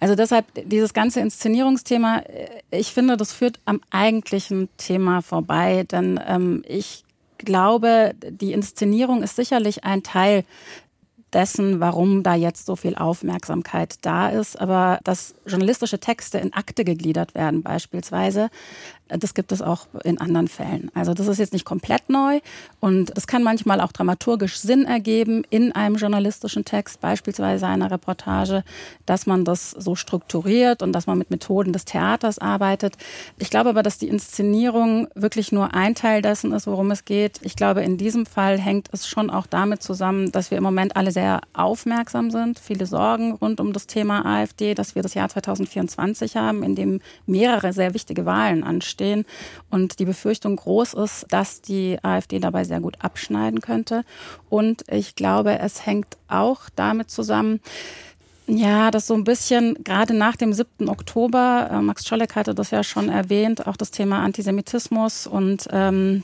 Also 0.00 0.16
deshalb 0.16 0.46
dieses 0.68 0.92
ganze 0.92 1.20
Inszenierungsthema, 1.20 2.22
ich 2.72 2.92
finde, 2.92 3.16
das 3.16 3.32
führt 3.32 3.60
am 3.64 3.80
eigentlichen 3.90 4.68
Thema 4.76 5.22
vorbei, 5.22 5.84
denn 5.88 6.18
ähm, 6.26 6.64
ich 6.66 7.04
glaube, 7.38 8.12
die 8.28 8.52
Inszenierung 8.52 9.22
ist 9.22 9.36
sicherlich 9.36 9.84
ein 9.84 10.02
Teil 10.02 10.44
dessen, 11.32 11.80
warum 11.80 12.22
da 12.22 12.34
jetzt 12.34 12.66
so 12.66 12.76
viel 12.76 12.94
Aufmerksamkeit 12.94 13.96
da 14.02 14.28
ist. 14.28 14.60
Aber 14.60 14.98
dass 15.04 15.34
journalistische 15.46 15.98
Texte 15.98 16.38
in 16.38 16.52
Akte 16.52 16.84
gegliedert 16.84 17.34
werden 17.34 17.62
beispielsweise, 17.62 18.50
das 19.08 19.34
gibt 19.34 19.52
es 19.52 19.62
auch 19.62 19.86
in 20.04 20.20
anderen 20.20 20.48
Fällen. 20.48 20.90
Also 20.94 21.14
das 21.14 21.28
ist 21.28 21.38
jetzt 21.38 21.52
nicht 21.52 21.64
komplett 21.64 22.10
neu 22.10 22.40
und 22.80 23.16
das 23.16 23.26
kann 23.26 23.42
manchmal 23.42 23.80
auch 23.80 23.92
dramaturgisch 23.92 24.58
Sinn 24.58 24.84
ergeben 24.84 25.44
in 25.48 25.72
einem 25.72 25.96
journalistischen 25.96 26.64
Text, 26.64 27.00
beispielsweise 27.00 27.66
einer 27.66 27.90
Reportage, 27.90 28.64
dass 29.06 29.26
man 29.26 29.44
das 29.44 29.70
so 29.70 29.94
strukturiert 29.94 30.82
und 30.82 30.92
dass 30.92 31.06
man 31.06 31.18
mit 31.18 31.30
Methoden 31.30 31.72
des 31.72 31.86
Theaters 31.86 32.38
arbeitet. 32.38 32.96
Ich 33.38 33.50
glaube 33.50 33.70
aber, 33.70 33.82
dass 33.82 33.98
die 33.98 34.08
Inszenierung 34.08 35.08
wirklich 35.14 35.52
nur 35.52 35.74
ein 35.74 35.94
Teil 35.94 36.20
dessen 36.20 36.52
ist, 36.52 36.66
worum 36.66 36.90
es 36.90 37.04
geht. 37.04 37.40
Ich 37.42 37.56
glaube, 37.56 37.82
in 37.82 37.96
diesem 37.96 38.26
Fall 38.26 38.58
hängt 38.58 38.88
es 38.92 39.08
schon 39.08 39.30
auch 39.30 39.46
damit 39.46 39.82
zusammen, 39.82 40.32
dass 40.32 40.50
wir 40.50 40.58
im 40.58 40.64
Moment 40.64 40.96
alle 40.96 41.12
sehr 41.18 41.40
aufmerksam 41.52 42.30
sind, 42.30 42.60
viele 42.60 42.86
Sorgen 42.86 43.32
rund 43.32 43.58
um 43.58 43.72
das 43.72 43.88
Thema 43.88 44.24
AfD, 44.24 44.74
dass 44.74 44.94
wir 44.94 45.02
das 45.02 45.14
Jahr 45.14 45.28
2024 45.28 46.36
haben, 46.36 46.62
in 46.62 46.76
dem 46.76 47.00
mehrere 47.26 47.72
sehr 47.72 47.92
wichtige 47.92 48.24
Wahlen 48.24 48.62
anstehen 48.62 49.24
und 49.68 49.98
die 49.98 50.04
Befürchtung 50.04 50.54
groß 50.54 50.94
ist, 50.94 51.26
dass 51.30 51.60
die 51.60 51.98
AfD 52.04 52.38
dabei 52.38 52.62
sehr 52.62 52.78
gut 52.78 52.98
abschneiden 53.00 53.60
könnte. 53.60 54.04
Und 54.48 54.84
ich 54.88 55.16
glaube, 55.16 55.58
es 55.58 55.84
hängt 55.86 56.16
auch 56.28 56.70
damit 56.76 57.10
zusammen, 57.10 57.60
ja, 58.46 58.92
das 58.92 59.08
so 59.08 59.14
ein 59.14 59.24
bisschen, 59.24 59.82
gerade 59.82 60.14
nach 60.14 60.36
dem 60.36 60.52
7. 60.52 60.88
Oktober, 60.88 61.68
äh, 61.70 61.82
Max 61.82 62.04
Czolek 62.04 62.36
hatte 62.36 62.54
das 62.54 62.70
ja 62.70 62.84
schon 62.84 63.08
erwähnt, 63.08 63.66
auch 63.66 63.76
das 63.76 63.90
Thema 63.90 64.22
Antisemitismus 64.22 65.26
und 65.26 65.68
ähm, 65.72 66.22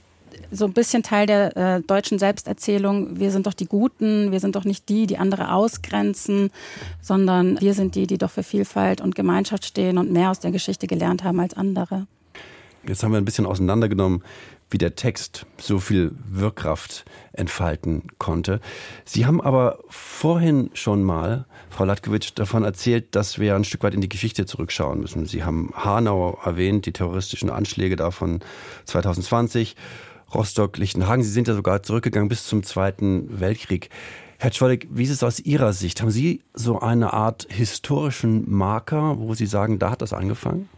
so 0.51 0.65
ein 0.67 0.73
bisschen 0.73 1.03
Teil 1.03 1.27
der 1.27 1.57
äh, 1.57 1.81
deutschen 1.83 2.19
Selbsterzählung, 2.19 3.19
wir 3.19 3.31
sind 3.31 3.47
doch 3.47 3.55
die 3.55 3.67
Guten, 3.67 4.33
wir 4.33 4.41
sind 4.41 4.57
doch 4.57 4.65
nicht 4.65 4.89
die, 4.89 5.07
die 5.07 5.19
andere 5.19 5.53
ausgrenzen, 5.53 6.51
sondern 7.01 7.61
wir 7.61 7.75
sind 7.75 7.95
die, 7.95 8.07
die 8.07 8.19
doch 8.19 8.31
für 8.31 8.43
Vielfalt 8.43 9.01
und 9.01 9.15
Gemeinschaft 9.15 9.65
stehen 9.65 9.99
und 9.99 10.13
mehr 10.13 10.31
aus 10.31 10.41
der 10.41 10.51
Geschichte 10.51 10.87
gelernt 10.87 11.25
haben 11.25 11.41
als 11.41 11.55
andere. 11.55 12.07
Jetzt 12.87 13.03
haben 13.03 13.13
wir 13.13 13.19
ein 13.19 13.25
bisschen 13.25 13.47
auseinandergenommen, 13.47 14.23
wie 14.71 14.79
der 14.79 14.95
Text 14.95 15.47
so 15.59 15.79
viel 15.79 16.13
Wirkkraft 16.29 17.05
entfalten 17.33 18.09
konnte. 18.19 18.61
Sie 19.05 19.25
haben 19.25 19.41
aber 19.41 19.79
vorhin 19.89 20.71
schon 20.75 21.05
mal, 21.05 21.47
Frau 21.71 21.85
Latkiewicz, 21.85 22.35
davon 22.35 22.65
erzählt, 22.65 23.15
dass 23.15 23.39
wir 23.39 23.55
ein 23.55 23.65
Stück 23.65 23.83
weit 23.83 23.95
in 23.95 24.01
die 24.01 24.09
Geschichte 24.09 24.47
zurückschauen 24.47 25.01
müssen. 25.01 25.27
Sie 25.27 25.45
haben 25.45 25.73
Hanau 25.77 26.39
erwähnt, 26.45 26.87
die 26.87 26.93
terroristischen 26.93 27.51
Anschläge 27.51 27.97
da 27.97 28.11
von 28.11 28.41
2020. 28.87 29.77
Rostock, 30.35 30.77
Lichtenhagen. 30.79 31.23
Sie 31.23 31.31
sind 31.31 31.49
ja 31.49 31.55
sogar 31.55 31.83
zurückgegangen 31.83 32.29
bis 32.29 32.47
zum 32.47 32.63
Zweiten 32.63 33.41
Weltkrieg. 33.41 33.91
Herr 34.39 34.51
Czwolik, 34.51 34.89
wie 34.91 35.05
ist 35.05 35.11
es 35.11 35.23
aus 35.23 35.41
Ihrer 35.41 35.73
Sicht? 35.73 36.03
Haben 36.03 36.11
Sie 36.11 36.43
so 36.53 36.81
eine 36.81 37.13
Art 37.13 37.47
historischen 37.49 38.51
Marker, 38.51 39.19
wo 39.19 39.35
Sie 39.35 39.47
sagen, 39.47 39.79
da 39.79 39.91
hat 39.91 40.03
das 40.03 40.13
angefangen? 40.13 40.69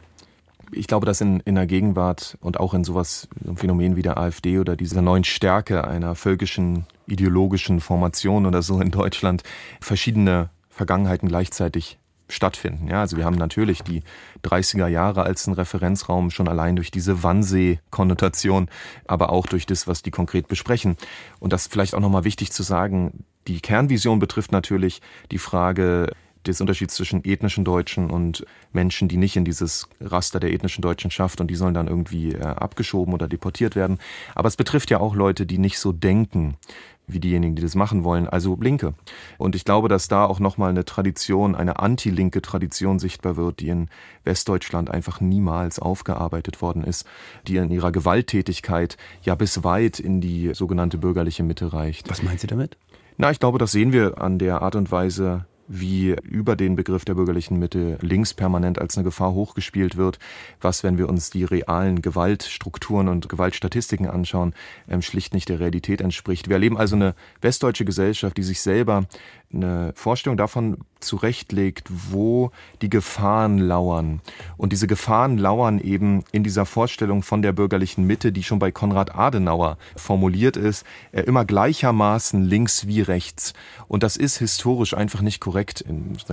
Ich 0.72 0.86
glaube, 0.86 1.06
dass 1.06 1.20
in, 1.20 1.40
in 1.40 1.54
der 1.54 1.66
Gegenwart 1.66 2.36
und 2.40 2.60
auch 2.60 2.74
in 2.74 2.84
sowas, 2.84 3.28
so 3.42 3.48
einem 3.48 3.56
Phänomen 3.56 3.96
wie 3.96 4.02
der 4.02 4.18
AfD 4.18 4.58
oder 4.58 4.76
dieser 4.76 5.02
neuen 5.02 5.24
Stärke 5.24 5.86
einer 5.86 6.14
völkischen 6.14 6.86
ideologischen 7.06 7.80
Formation 7.80 8.46
oder 8.46 8.62
so 8.62 8.80
in 8.80 8.90
Deutschland 8.90 9.42
verschiedene 9.80 10.50
Vergangenheiten 10.68 11.28
gleichzeitig 11.28 11.98
stattfinden. 12.28 12.88
Ja, 12.88 13.00
also 13.00 13.16
wir 13.16 13.24
haben 13.24 13.36
natürlich 13.36 13.82
die 13.82 14.02
30er 14.42 14.88
Jahre 14.88 15.22
als 15.22 15.46
einen 15.46 15.54
Referenzraum 15.54 16.30
schon 16.30 16.48
allein 16.48 16.76
durch 16.76 16.90
diese 16.90 17.22
Wannsee-Konnotation, 17.22 18.68
aber 19.06 19.30
auch 19.30 19.46
durch 19.46 19.66
das, 19.66 19.86
was 19.86 20.02
die 20.02 20.10
konkret 20.10 20.48
besprechen. 20.48 20.96
Und 21.38 21.52
das 21.52 21.66
vielleicht 21.66 21.94
auch 21.94 22.00
nochmal 22.00 22.24
wichtig 22.24 22.52
zu 22.52 22.62
sagen, 22.62 23.24
die 23.46 23.60
Kernvision 23.60 24.18
betrifft 24.18 24.52
natürlich 24.52 25.00
die 25.30 25.38
Frage 25.38 26.10
des 26.46 26.60
Unterschieds 26.60 26.94
zwischen 26.94 27.24
ethnischen 27.24 27.64
Deutschen 27.64 28.10
und 28.10 28.46
Menschen, 28.72 29.08
die 29.08 29.16
nicht 29.16 29.36
in 29.36 29.44
dieses 29.44 29.88
Raster 30.00 30.40
der 30.40 30.52
ethnischen 30.52 30.82
Deutschen 30.82 31.10
schafft 31.10 31.40
und 31.40 31.48
die 31.48 31.56
sollen 31.56 31.74
dann 31.74 31.88
irgendwie 31.88 32.32
äh, 32.32 32.42
abgeschoben 32.42 33.14
oder 33.14 33.28
deportiert 33.28 33.76
werden. 33.76 33.98
Aber 34.34 34.48
es 34.48 34.56
betrifft 34.56 34.90
ja 34.90 35.00
auch 35.00 35.14
Leute, 35.14 35.46
die 35.46 35.58
nicht 35.58 35.78
so 35.78 35.92
denken 35.92 36.56
wie 37.06 37.20
diejenigen, 37.20 37.54
die 37.54 37.62
das 37.62 37.74
machen 37.74 38.04
wollen, 38.04 38.28
also 38.28 38.56
Linke. 38.60 38.94
Und 39.38 39.54
ich 39.54 39.64
glaube, 39.64 39.88
dass 39.88 40.08
da 40.08 40.24
auch 40.24 40.40
nochmal 40.40 40.70
eine 40.70 40.84
Tradition, 40.84 41.54
eine 41.54 41.78
anti-linke 41.78 42.42
Tradition 42.42 42.98
sichtbar 42.98 43.36
wird, 43.36 43.60
die 43.60 43.68
in 43.68 43.88
Westdeutschland 44.24 44.90
einfach 44.90 45.20
niemals 45.20 45.78
aufgearbeitet 45.78 46.62
worden 46.62 46.82
ist, 46.84 47.06
die 47.46 47.56
in 47.56 47.70
ihrer 47.70 47.92
Gewalttätigkeit 47.92 48.96
ja 49.22 49.34
bis 49.34 49.62
weit 49.62 50.00
in 50.00 50.20
die 50.20 50.52
sogenannte 50.54 50.98
bürgerliche 50.98 51.42
Mitte 51.42 51.72
reicht. 51.72 52.10
Was 52.10 52.22
meint 52.22 52.40
Sie 52.40 52.46
damit? 52.46 52.76
Na, 53.18 53.30
ich 53.30 53.40
glaube, 53.40 53.58
das 53.58 53.72
sehen 53.72 53.92
wir 53.92 54.20
an 54.20 54.38
der 54.38 54.62
Art 54.62 54.74
und 54.74 54.90
Weise, 54.90 55.46
wie 55.68 56.16
über 56.22 56.56
den 56.56 56.76
Begriff 56.76 57.04
der 57.04 57.14
bürgerlichen 57.14 57.58
Mitte 57.58 57.98
links 58.00 58.34
permanent 58.34 58.80
als 58.80 58.96
eine 58.96 59.04
Gefahr 59.04 59.32
hochgespielt 59.32 59.96
wird, 59.96 60.18
was, 60.60 60.82
wenn 60.82 60.98
wir 60.98 61.08
uns 61.08 61.30
die 61.30 61.44
realen 61.44 62.02
Gewaltstrukturen 62.02 63.08
und 63.08 63.28
Gewaltstatistiken 63.28 64.08
anschauen, 64.08 64.54
ähm, 64.88 65.02
schlicht 65.02 65.34
nicht 65.34 65.48
der 65.48 65.60
Realität 65.60 66.00
entspricht. 66.00 66.48
Wir 66.48 66.54
erleben 66.54 66.78
also 66.78 66.96
eine 66.96 67.14
westdeutsche 67.40 67.84
Gesellschaft, 67.84 68.36
die 68.36 68.42
sich 68.42 68.60
selber 68.60 69.04
eine 69.52 69.92
Vorstellung 69.94 70.36
davon 70.36 70.78
zurechtlegt, 71.00 71.88
wo 72.10 72.50
die 72.82 72.90
Gefahren 72.90 73.58
lauern. 73.58 74.20
Und 74.56 74.72
diese 74.72 74.86
Gefahren 74.86 75.38
lauern 75.38 75.78
eben 75.78 76.24
in 76.32 76.42
dieser 76.42 76.66
Vorstellung 76.66 77.22
von 77.22 77.42
der 77.42 77.52
bürgerlichen 77.52 78.06
Mitte, 78.06 78.32
die 78.32 78.42
schon 78.42 78.58
bei 78.58 78.72
Konrad 78.72 79.14
Adenauer 79.14 79.78
formuliert 79.94 80.56
ist, 80.56 80.84
äh, 81.12 81.22
immer 81.22 81.44
gleichermaßen 81.44 82.42
links 82.42 82.86
wie 82.86 83.02
rechts. 83.02 83.52
Und 83.88 84.02
das 84.02 84.16
ist 84.16 84.38
historisch 84.38 84.94
einfach 84.94 85.20
nicht 85.20 85.40
korrekt. 85.40 85.55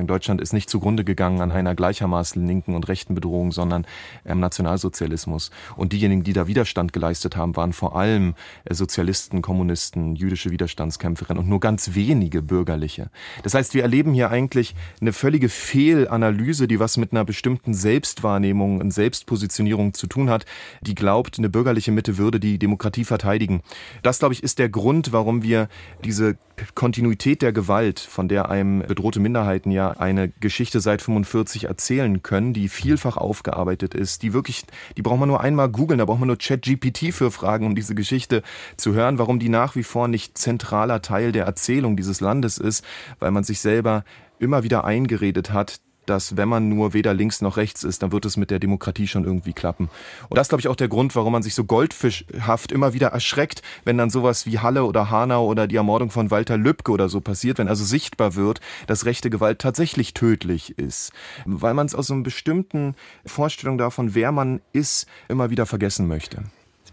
Deutschland 0.08 0.42
ist 0.42 0.54
nicht 0.54 0.70
zugrunde 0.70 1.04
gegangen 1.04 1.42
an 1.42 1.52
einer 1.52 1.76
gleichermaßen 1.76 2.46
linken 2.46 2.76
und 2.76 2.88
rechten 2.88 3.16
Bedrohung, 3.16 3.52
sondern 3.52 3.86
am 4.26 4.40
Nationalsozialismus. 4.40 5.52
Und 5.76 5.94
diejenigen, 5.94 6.24
die 6.24 6.34
da 6.34 6.48
Widerstand 6.48 6.94
geleistet 6.94 7.36
haben, 7.36 7.56
waren 7.56 7.74
vor 7.74 7.96
allem 7.96 8.36
äh, 8.66 8.74
Sozialisten, 8.74 9.42
Kommunisten, 9.42 10.16
jüdische 10.16 10.52
Widerstandskämpferinnen 10.52 11.42
und 11.42 11.50
nur 11.50 11.60
ganz 11.60 11.96
wenige 11.96 12.42
bürgerliche. 12.42 13.10
Das 13.44 13.54
heißt, 13.54 13.74
wir 13.74 13.84
erleben 13.84 14.14
hier 14.14 14.30
eigentlich 14.30 14.76
eine 15.02 15.14
völlige 15.14 15.50
Fehlanalyse, 15.50 16.68
die 16.68 16.80
was 16.80 16.98
mit 16.98 17.12
einer 17.12 17.26
bestimmten 17.26 17.74
Selbstwahrnehmung 17.74 18.80
und 18.80 18.92
Selbstpositionierung 18.92 19.94
zu 19.94 20.08
tun 20.08 20.30
hat, 20.30 20.46
die 20.82 20.96
glaubt, 20.96 21.38
eine 21.38 21.50
bürgerliche 21.50 21.92
Mitte 21.92 22.18
würde 22.18 22.40
die 22.40 22.60
Demokratie 22.60 23.06
verteidigen. 23.06 23.62
Das, 24.02 24.20
glaube 24.20 24.34
ich, 24.34 24.44
ist 24.44 24.60
der 24.60 24.70
Grund, 24.70 25.12
warum 25.12 25.44
wir 25.44 25.68
diese 26.04 26.38
Kontinuität 26.76 27.42
der 27.42 27.52
Gewalt, 27.52 28.00
von 28.00 28.28
der 28.28 28.50
einem 28.50 28.80
bedrohte 28.80 29.20
Minderheiten 29.20 29.72
ja 29.72 29.92
eine 29.92 30.30
Geschichte 30.30 30.80
seit 30.80 31.02
45 31.02 31.66
erzählen 31.66 32.22
können, 32.22 32.54
die 32.54 32.70
vielfach 32.70 33.18
aufgearbeitet 33.18 33.94
ist, 33.94 34.22
die 34.24 34.34
wirklich, 34.34 34.66
die 34.96 35.02
braucht 35.02 35.20
man 35.20 35.30
nur 35.30 35.42
einmal 35.42 35.70
googeln, 35.70 35.98
da 35.98 36.06
braucht 36.06 36.20
man 36.20 36.28
nur 36.28 36.38
ChatGPT 36.38 37.14
für 37.14 37.32
Fragen, 37.32 37.66
um 37.66 37.76
diese 37.76 37.96
Geschichte 37.96 38.44
zu 38.78 38.94
hören, 38.94 39.18
warum 39.18 39.40
die 39.40 39.50
nach 39.50 39.76
wie 39.76 39.84
vor 39.84 40.08
nicht 40.08 40.38
zentraler 40.38 41.02
Teil 41.02 41.32
der 41.32 41.46
Erzählung 41.46 41.98
dieses 41.98 42.22
Landes 42.22 42.58
ist, 42.58 42.86
weil 43.20 43.32
man 43.32 43.44
sich 43.44 43.60
selber 43.60 44.04
immer 44.40 44.64
wieder 44.64 44.84
eingeredet 44.84 45.52
hat, 45.52 45.80
dass 46.06 46.38
wenn 46.38 46.50
man 46.50 46.70
nur 46.70 46.94
weder 46.94 47.14
links 47.14 47.42
noch 47.42 47.58
rechts 47.58 47.84
ist, 47.84 48.04
dann 48.04 48.12
wird 48.12 48.26
es 48.26 48.38
mit 48.38 48.52
der 48.52 48.60
Demokratie 48.60 49.08
schon 49.08 49.24
irgendwie 49.24 49.54
klappen. 49.54 49.90
Und 50.30 50.38
das 50.38 50.46
ist, 50.46 50.50
glaube 50.50 50.62
ich, 50.62 50.68
auch 50.68 50.76
der 50.76 50.88
Grund, 50.88 51.16
warum 51.16 51.34
man 51.34 51.44
sich 51.44 51.56
so 51.56 51.64
goldfischhaft 51.64 52.72
immer 52.72 52.94
wieder 52.94 53.08
erschreckt, 53.08 53.62
wenn 53.86 53.98
dann 53.98 54.10
sowas 54.10 54.46
wie 54.46 54.60
Halle 54.60 54.84
oder 54.86 55.10
Hanau 55.10 55.46
oder 55.46 55.68
die 55.68 55.76
Ermordung 55.76 56.12
von 56.12 56.32
Walter 56.32 56.58
Lübcke 56.58 56.92
oder 56.92 57.10
so 57.10 57.22
passiert, 57.22 57.58
wenn 57.58 57.68
also 57.68 57.84
sichtbar 57.84 58.36
wird, 58.36 58.60
dass 58.88 59.06
rechte 59.06 59.30
Gewalt 59.30 59.60
tatsächlich 59.60 60.14
tödlich 60.14 60.78
ist. 60.78 61.12
Weil 61.46 61.74
man 61.74 61.86
es 61.86 61.96
aus 61.96 62.08
so 62.08 62.14
einer 62.14 62.24
bestimmten 62.24 62.96
Vorstellung 63.26 63.78
davon, 63.78 64.16
wer 64.16 64.32
man 64.32 64.62
ist, 64.74 65.08
immer 65.28 65.50
wieder 65.50 65.66
vergessen 65.66 66.08
möchte. 66.08 66.44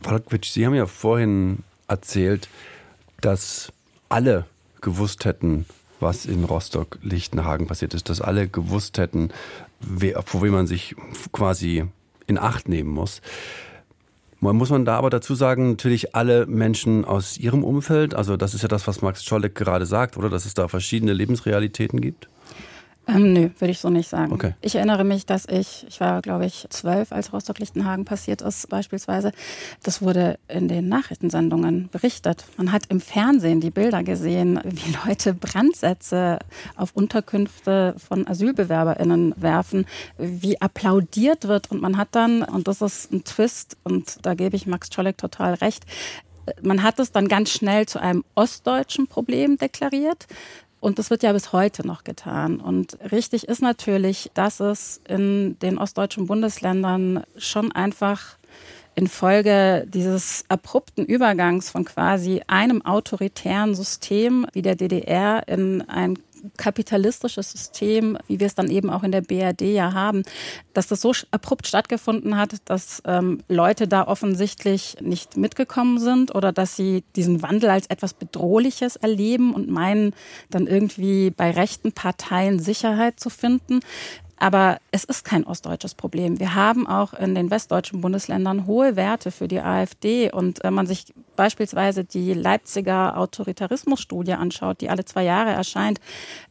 Frau 0.03 0.13
Lockwitsch, 0.13 0.51
Sie 0.51 0.65
haben 0.65 0.75
ja 0.75 0.87
vorhin 0.87 1.59
erzählt, 1.89 2.49
dass 3.21 3.73
alle 4.09 4.47
gewusst 4.81 5.25
hätten, 5.25 5.67
was 6.01 6.27
in 6.27 6.45
Rostock-Lichtenhagen 6.45 7.67
passiert 7.67 7.95
ist, 7.95 8.09
dass 8.09 8.21
alle 8.21 8.49
gewusst 8.49 8.99
hätten, 8.99 9.31
wer, 9.81 10.23
vor 10.23 10.43
wem 10.43 10.53
man 10.53 10.67
sich 10.67 10.95
quasi 11.33 11.85
in 12.27 12.39
Acht 12.39 12.69
nehmen 12.69 12.91
muss. 12.91 13.21
Muss 14.41 14.71
man 14.71 14.87
da 14.87 14.97
aber 14.97 15.11
dazu 15.11 15.35
sagen, 15.35 15.71
natürlich 15.71 16.15
alle 16.15 16.47
Menschen 16.47 17.05
aus 17.05 17.37
ihrem 17.37 17.63
Umfeld, 17.63 18.15
also 18.15 18.39
das 18.39 18.55
ist 18.55 18.63
ja 18.63 18.69
das, 18.69 18.87
was 18.87 19.03
Max 19.03 19.23
Czolek 19.23 19.55
gerade 19.55 19.85
sagt, 19.85 20.17
oder 20.17 20.31
dass 20.31 20.47
es 20.47 20.55
da 20.55 20.67
verschiedene 20.67 21.13
Lebensrealitäten 21.13 22.01
gibt? 22.01 22.31
Ähm, 23.07 23.33
nö, 23.33 23.51
würde 23.59 23.73
ich 23.73 23.81
so 23.81 23.91
nicht 23.91 24.09
sagen. 24.09 24.33
Okay. 24.33 24.55
Ich 24.61 24.77
erinnere 24.77 25.05
mich, 25.05 25.27
dass 25.27 25.47
ich, 25.47 25.87
ich 25.89 26.01
war 26.01 26.23
glaube 26.23 26.47
ich 26.47 26.67
zwölf, 26.71 27.13
als 27.13 27.33
Rostock-Lichtenhagen 27.33 28.05
passiert 28.05 28.43
ist 28.43 28.69
beispielsweise. 28.69 29.33
Das 29.83 30.03
wurde 30.03 30.39
in 30.49 30.69
den 30.69 30.89
Nachrichtensendungen 30.89 31.89
berichtet. 31.91 32.45
Man 32.57 32.73
hat 32.73 32.85
im 32.89 33.01
Fernsehen 33.01 33.61
die 33.61 33.71
Bilder 33.71 34.03
gesehen, 34.03 34.61
wie 34.65 34.95
Leute 35.07 35.35
Brandsätze 35.35 36.39
auf 36.77 36.93
Unterkünfte 36.95 37.95
von 37.99 38.27
AsylbewerberInnen 38.27 39.35
werfen, 39.37 39.87
wie 40.19 40.61
applaudiert 40.61 41.49
wird. 41.49 41.71
Und 41.71 41.81
man 41.81 41.97
hat 41.97 42.09
dann, 42.13 42.43
und 42.43 42.69
das 42.69 42.83
ist 42.83 43.13
ein 43.13 43.25
Twist, 43.25 43.77
und 43.83 44.25
da 44.25 44.35
gebe 44.35 44.57
ich 44.57 44.67
Max 44.67 44.91
Czolek 44.91 45.19
total 45.19 45.55
recht, 45.55 45.85
man 46.63 46.83
hat 46.83 46.99
es 46.99 47.13
dann 47.13 47.29
ganz 47.29 47.51
schnell 47.51 47.87
zu 47.87 48.01
einem 48.01 48.25
ostdeutschen 48.35 49.07
Problem 49.07 49.57
deklariert. 49.57 50.27
Und 50.81 50.99
das 50.99 51.11
wird 51.11 51.23
ja 51.23 51.33
bis 51.33 51.53
heute 51.53 51.87
noch 51.87 52.05
getan. 52.05 52.59
Und 52.59 52.99
richtig 53.13 53.49
ist 53.49 53.61
natürlich, 53.61 54.31
dass 54.35 54.61
es 54.61 55.01
in 55.07 55.59
den 55.61 55.79
ostdeutschen 55.79 56.27
Bundesländern 56.27 57.23
schon 57.37 57.71
einfach 57.73 58.39
infolge 58.95 59.87
dieses 59.87 60.45
abrupten 60.49 61.05
Übergangs 61.05 61.71
von 61.71 61.85
quasi 61.85 62.43
einem 62.47 62.85
autoritären 62.85 63.75
System 63.75 64.47
wie 64.53 64.63
der 64.63 64.75
DDR 64.75 65.47
in 65.47 65.83
ein 65.89 66.19
kapitalistisches 66.57 67.53
System, 67.53 68.19
wie 68.27 68.41
wir 68.41 68.47
es 68.47 68.55
dann 68.55 68.71
eben 68.71 68.91
auch 68.91 69.03
in 69.03 69.13
der 69.13 69.21
BRD 69.21 69.63
ja 69.63 69.93
haben, 69.93 70.23
dass 70.73 70.89
das 70.89 71.01
so 71.01 71.13
abrupt 71.31 71.67
stattgefunden 71.67 72.37
hat, 72.37 72.57
dass 72.65 73.03
ähm, 73.07 73.43
Leute 73.49 73.89
da 73.89 74.07
offensichtlich 74.07 74.97
nicht 75.01 75.37
mitgekommen 75.37 75.99
sind 75.99 76.35
oder 76.35 76.53
dass 76.53 76.77
sie 76.77 77.05
diesen 77.17 77.43
Wandel 77.43 77.71
als 77.71 77.87
etwas 77.87 78.15
Bedrohliches 78.15 78.97
erleben 78.97 79.55
und 79.55 79.69
meinen, 79.69 80.15
dann 80.51 80.67
irgendwie 80.67 81.31
bei 81.31 81.51
rechten 81.51 81.93
Parteien 81.93 82.59
Sicherheit 82.59 83.21
zu 83.21 83.31
finden. 83.31 83.81
Aber 84.41 84.79
es 84.91 85.05
ist 85.05 85.23
kein 85.23 85.45
ostdeutsches 85.45 85.95
Problem. 85.95 86.41
Wir 86.41 86.55
haben 86.55 86.87
auch 86.87 87.13
in 87.13 87.35
den 87.35 87.51
westdeutschen 87.51 88.01
Bundesländern 88.01 88.67
hohe 88.67 88.97
Werte 88.97 89.31
für 89.31 89.49
die 89.49 89.61
AfD. 89.61 90.33
Und 90.33 90.61
wenn 90.63 90.73
man 90.73 90.87
sich 90.87 91.13
beispielsweise 91.41 92.05
die 92.05 92.35
Leipziger 92.35 93.17
Autoritarismusstudie 93.17 94.35
anschaut, 94.35 94.83
die 94.83 94.91
alle 94.91 95.07
zwei 95.07 95.25
Jahre 95.25 95.53
erscheint, 95.53 95.99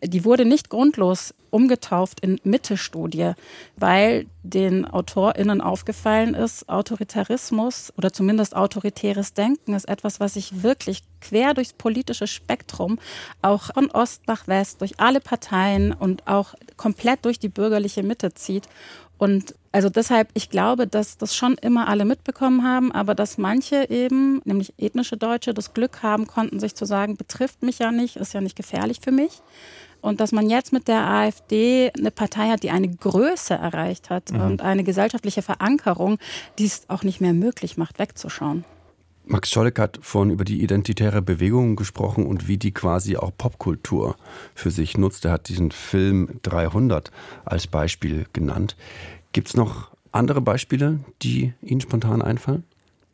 die 0.01 0.25
wurde 0.25 0.45
nicht 0.45 0.71
grundlos 0.71 1.35
umgetauft 1.51 2.21
in 2.21 2.39
Mitte-Studie, 2.43 3.33
weil 3.77 4.25
den 4.41 4.85
AutorInnen 4.85 5.61
aufgefallen 5.61 6.33
ist, 6.33 6.67
Autoritarismus 6.69 7.93
oder 7.97 8.11
zumindest 8.11 8.55
autoritäres 8.55 9.35
Denken 9.35 9.75
ist 9.75 9.87
etwas, 9.87 10.19
was 10.19 10.33
sich 10.33 10.63
wirklich 10.63 11.03
quer 11.21 11.53
durchs 11.53 11.73
politische 11.73 12.25
Spektrum, 12.25 12.97
auch 13.43 13.71
von 13.73 13.91
Ost 13.91 14.23
nach 14.25 14.47
West, 14.47 14.81
durch 14.81 14.99
alle 14.99 15.19
Parteien 15.19 15.93
und 15.93 16.27
auch 16.27 16.55
komplett 16.77 17.25
durch 17.25 17.37
die 17.37 17.49
bürgerliche 17.49 18.01
Mitte 18.01 18.33
zieht. 18.33 18.67
Und 19.19 19.53
also 19.73 19.89
deshalb, 19.89 20.29
ich 20.33 20.49
glaube, 20.49 20.87
dass 20.87 21.17
das 21.17 21.35
schon 21.35 21.55
immer 21.55 21.89
alle 21.89 22.05
mitbekommen 22.05 22.63
haben, 22.63 22.91
aber 22.91 23.13
dass 23.13 23.37
manche 23.37 23.89
eben, 23.89 24.41
nämlich 24.45 24.73
ethnische 24.79 25.17
Deutsche, 25.17 25.53
das 25.53 25.73
Glück 25.73 26.01
haben 26.01 26.25
konnten, 26.25 26.59
sich 26.59 26.73
zu 26.73 26.85
sagen, 26.85 27.17
betrifft 27.17 27.61
mich 27.61 27.79
ja 27.79 27.91
nicht, 27.91 28.15
ist 28.15 28.33
ja 28.33 28.39
nicht 28.39 28.55
gefährlich 28.55 28.99
für 29.03 29.11
mich. 29.11 29.41
Und 30.01 30.21
dass 30.21 30.31
man 30.31 30.49
jetzt 30.49 30.71
mit 30.71 30.87
der 30.87 31.05
AfD 31.05 31.91
eine 31.97 32.11
Partei 32.11 32.49
hat, 32.49 32.63
die 32.63 32.71
eine 32.71 32.87
Größe 32.87 33.53
erreicht 33.53 34.09
hat 34.09 34.31
mhm. 34.31 34.41
und 34.41 34.61
eine 34.61 34.85
gesellschaftliche 34.85 35.41
Verankerung, 35.41 36.17
die 36.57 36.65
es 36.65 36.89
auch 36.89 37.03
nicht 37.03 37.19
mehr 37.19 37.33
möglich 37.33 37.75
macht, 37.75 37.99
wegzuschauen. 37.99 38.63
Max 39.31 39.51
Scholleck 39.51 39.77
hat 39.77 39.99
vorhin 40.01 40.31
über 40.31 40.43
die 40.43 40.63
identitäre 40.63 41.21
Bewegung 41.21 41.75
gesprochen 41.75 42.25
und 42.25 42.47
wie 42.47 42.57
die 42.57 42.71
quasi 42.71 43.15
auch 43.15 43.31
Popkultur 43.37 44.15
für 44.55 44.71
sich 44.71 44.97
nutzt. 44.97 45.23
Er 45.23 45.31
hat 45.31 45.49
diesen 45.49 45.69
Film 45.69 46.39
300 46.41 47.11
als 47.45 47.67
Beispiel 47.67 48.25
genannt. 48.33 48.75
Gibt 49.31 49.49
es 49.49 49.55
noch 49.55 49.91
andere 50.11 50.41
Beispiele, 50.41 51.01
die 51.21 51.53
Ihnen 51.61 51.79
spontan 51.79 52.23
einfallen? 52.23 52.63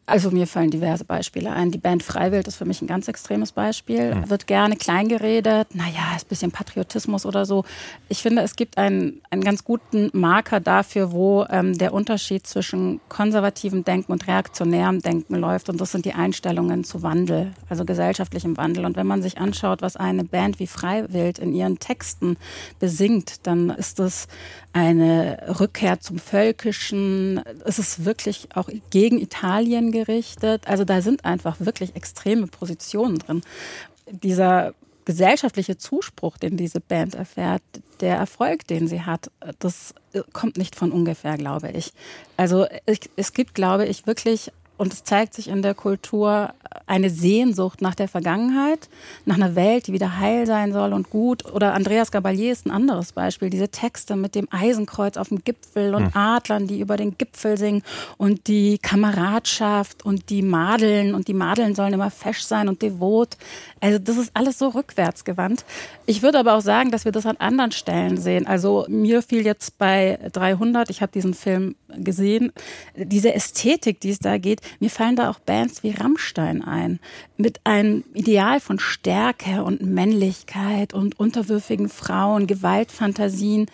Also 0.08 0.30
mir 0.30 0.46
fallen 0.46 0.70
diverse 0.70 1.04
Beispiele 1.04 1.52
ein. 1.52 1.72
Die 1.72 1.80
Band 1.80 2.04
Freiwild 2.04 2.48
ist 2.48 2.58
für 2.58 2.66
mich 2.66 2.82
ein 2.82 2.88
ganz 2.88 3.08
extremes 3.08 3.52
Beispiel. 3.52 4.14
Mhm. 4.14 4.30
Wird 4.30 4.46
gerne 4.46 4.76
klein 4.76 5.10
geredet. 5.10 5.74
Naja, 5.74 6.16
ist 6.16 6.26
ein 6.26 6.30
bisschen 6.30 6.52
Patriotismus 6.52 7.26
oder 7.26 7.46
so. 7.46 7.66
Ich 8.08 8.22
finde, 8.22 8.44
es 8.44 8.56
gibt 8.56 8.78
einen, 8.78 9.22
einen 9.32 9.44
ganz 9.44 9.64
guten 9.64 10.12
Marker 10.14 10.60
dafür, 10.60 11.12
wo 11.12 11.46
ähm, 11.50 11.76
der 11.76 11.92
Unterschied 11.92 12.46
zwischen 12.46 13.02
konservativem 13.10 13.84
Denken 13.84 14.12
und 14.12 14.28
reaktionärem 14.28 15.02
Denken 15.02 15.36
läuft. 15.36 15.70
Und 15.70 15.82
das 15.82 15.92
sind 15.92 16.06
die 16.06 16.14
Einstellungen 16.14 16.84
zu 16.84 17.02
Wandel, 17.02 17.54
also 17.68 17.84
gesellschaftlichem 17.84 18.58
Wandel. 18.58 18.86
Und 18.86 18.98
wenn 18.98 19.08
man 19.08 19.24
sich 19.24 19.40
anschaut, 19.40 19.82
was 19.82 19.98
eine 19.98 20.24
Band 20.24 20.60
wie 20.60 20.68
Freiwild 20.68 21.40
in 21.40 21.52
ihren 21.52 21.80
Texten 21.80 22.38
besingt, 22.80 23.48
dann 23.48 23.72
ist 23.72 24.00
es 24.00 24.28
eine 24.72 25.38
Rückkehr 25.60 26.00
zum 26.00 26.20
Völkischen. 26.20 27.42
Es 27.64 27.80
ist 27.80 28.06
wirklich 28.06 28.50
auch 28.54 28.70
gegen 28.92 29.20
Italien 29.20 29.94
gerichtet. 29.96 30.68
Also 30.68 30.84
da 30.84 31.02
sind 31.02 31.24
einfach 31.24 31.60
wirklich 31.60 31.96
extreme 31.96 32.48
Positionen 32.48 33.18
drin. 33.20 33.42
Dieser 34.12 34.74
gesellschaftliche 35.06 35.78
Zuspruch, 35.78 36.38
den 36.38 36.58
diese 36.58 36.82
Band 36.82 37.16
erfährt, 37.16 37.62
der 38.02 38.18
Erfolg, 38.18 38.68
den 38.68 38.88
sie 38.88 39.02
hat, 39.02 39.32
das 39.60 39.94
kommt 40.34 40.58
nicht 40.58 40.76
von 40.76 40.92
ungefähr, 40.92 41.38
glaube 41.38 41.72
ich. 41.72 41.94
Also 42.38 42.66
es 43.16 43.34
gibt, 43.34 43.54
glaube 43.56 43.86
ich, 43.86 44.06
wirklich 44.08 44.52
und 44.78 44.94
es 44.94 45.04
zeigt 45.04 45.34
sich 45.34 45.48
in 45.48 45.62
der 45.62 45.74
Kultur 45.74 46.54
eine 46.88 47.10
Sehnsucht 47.10 47.82
nach 47.82 47.96
der 47.96 48.08
Vergangenheit, 48.08 48.90
nach 49.26 49.36
einer 49.36 49.56
Welt, 49.56 49.88
die 49.88 49.94
wieder 49.94 50.20
heil 50.20 50.46
sein 50.46 50.74
soll 50.74 50.94
und 50.94 51.10
gut. 51.10 51.46
Oder 51.52 51.74
Andreas 51.74 52.12
Gabalier 52.12 52.52
ist 52.52 52.66
ein 52.66 52.72
anderes 52.72 53.14
Beispiel. 53.14 53.50
Diese 53.50 53.70
Texte 53.70 54.16
mit 54.16 54.36
dem 54.36 54.48
Eisenkreuz 54.52 55.18
auf 55.18 55.30
dem 55.30 55.44
Gipfel 55.44 55.96
und 55.96 56.14
hm. 56.14 56.18
Adlern, 56.18 56.68
die 56.68 56.80
über 56.80 56.98
den 56.98 57.18
Gipfel 57.18 57.58
singen 57.58 57.82
und 58.18 58.48
die 58.48 58.78
Kameradschaft 58.78 60.06
und 60.06 60.30
die 60.30 60.42
Madeln 60.42 61.16
und 61.16 61.28
die 61.28 61.34
Madeln 61.34 61.76
sollen 61.76 61.94
immer 61.94 62.12
fesch 62.12 62.42
sein 62.42 62.68
und 62.68 62.82
devot. 62.82 63.38
Also 63.80 64.00
das 64.00 64.18
ist 64.18 64.32
alles 64.34 64.60
so 64.60 64.70
rückwärtsgewandt. 64.70 65.66
Ich 66.06 66.22
würde 66.22 66.40
aber 66.40 66.54
auch 66.54 66.62
sagen, 66.62 66.92
dass 66.92 67.06
wir 67.06 67.12
das 67.12 67.26
an 67.26 67.38
anderen 67.38 67.72
Stellen 67.72 68.18
sehen. 68.18 68.46
Also 68.46 68.86
mir 68.88 69.22
fiel 69.22 69.46
jetzt 69.46 69.78
bei 69.78 70.20
300, 70.34 70.90
ich 70.90 71.02
habe 71.02 71.12
diesen 71.12 71.34
Film 71.34 71.76
gesehen, 71.98 72.52
diese 72.96 73.34
Ästhetik, 73.34 74.02
die 74.02 74.12
es 74.12 74.20
da 74.20 74.38
geht, 74.38 74.62
mir 74.80 74.90
fallen 74.90 75.16
da 75.16 75.30
auch 75.30 75.40
Bands 75.40 75.84
wie 75.84 75.92
Rammstein 75.92 76.64
ein, 76.64 77.00
mit 77.38 77.60
einem 77.64 78.04
Ideal 78.14 78.60
von 78.60 78.80
Stärke 78.80 79.64
und 79.64 79.82
Männlichkeit 79.82 80.94
und 80.94 81.20
unterwürfigen 81.20 81.90
Frauen, 81.90 82.48
Gewaltfantasien. 82.48 83.68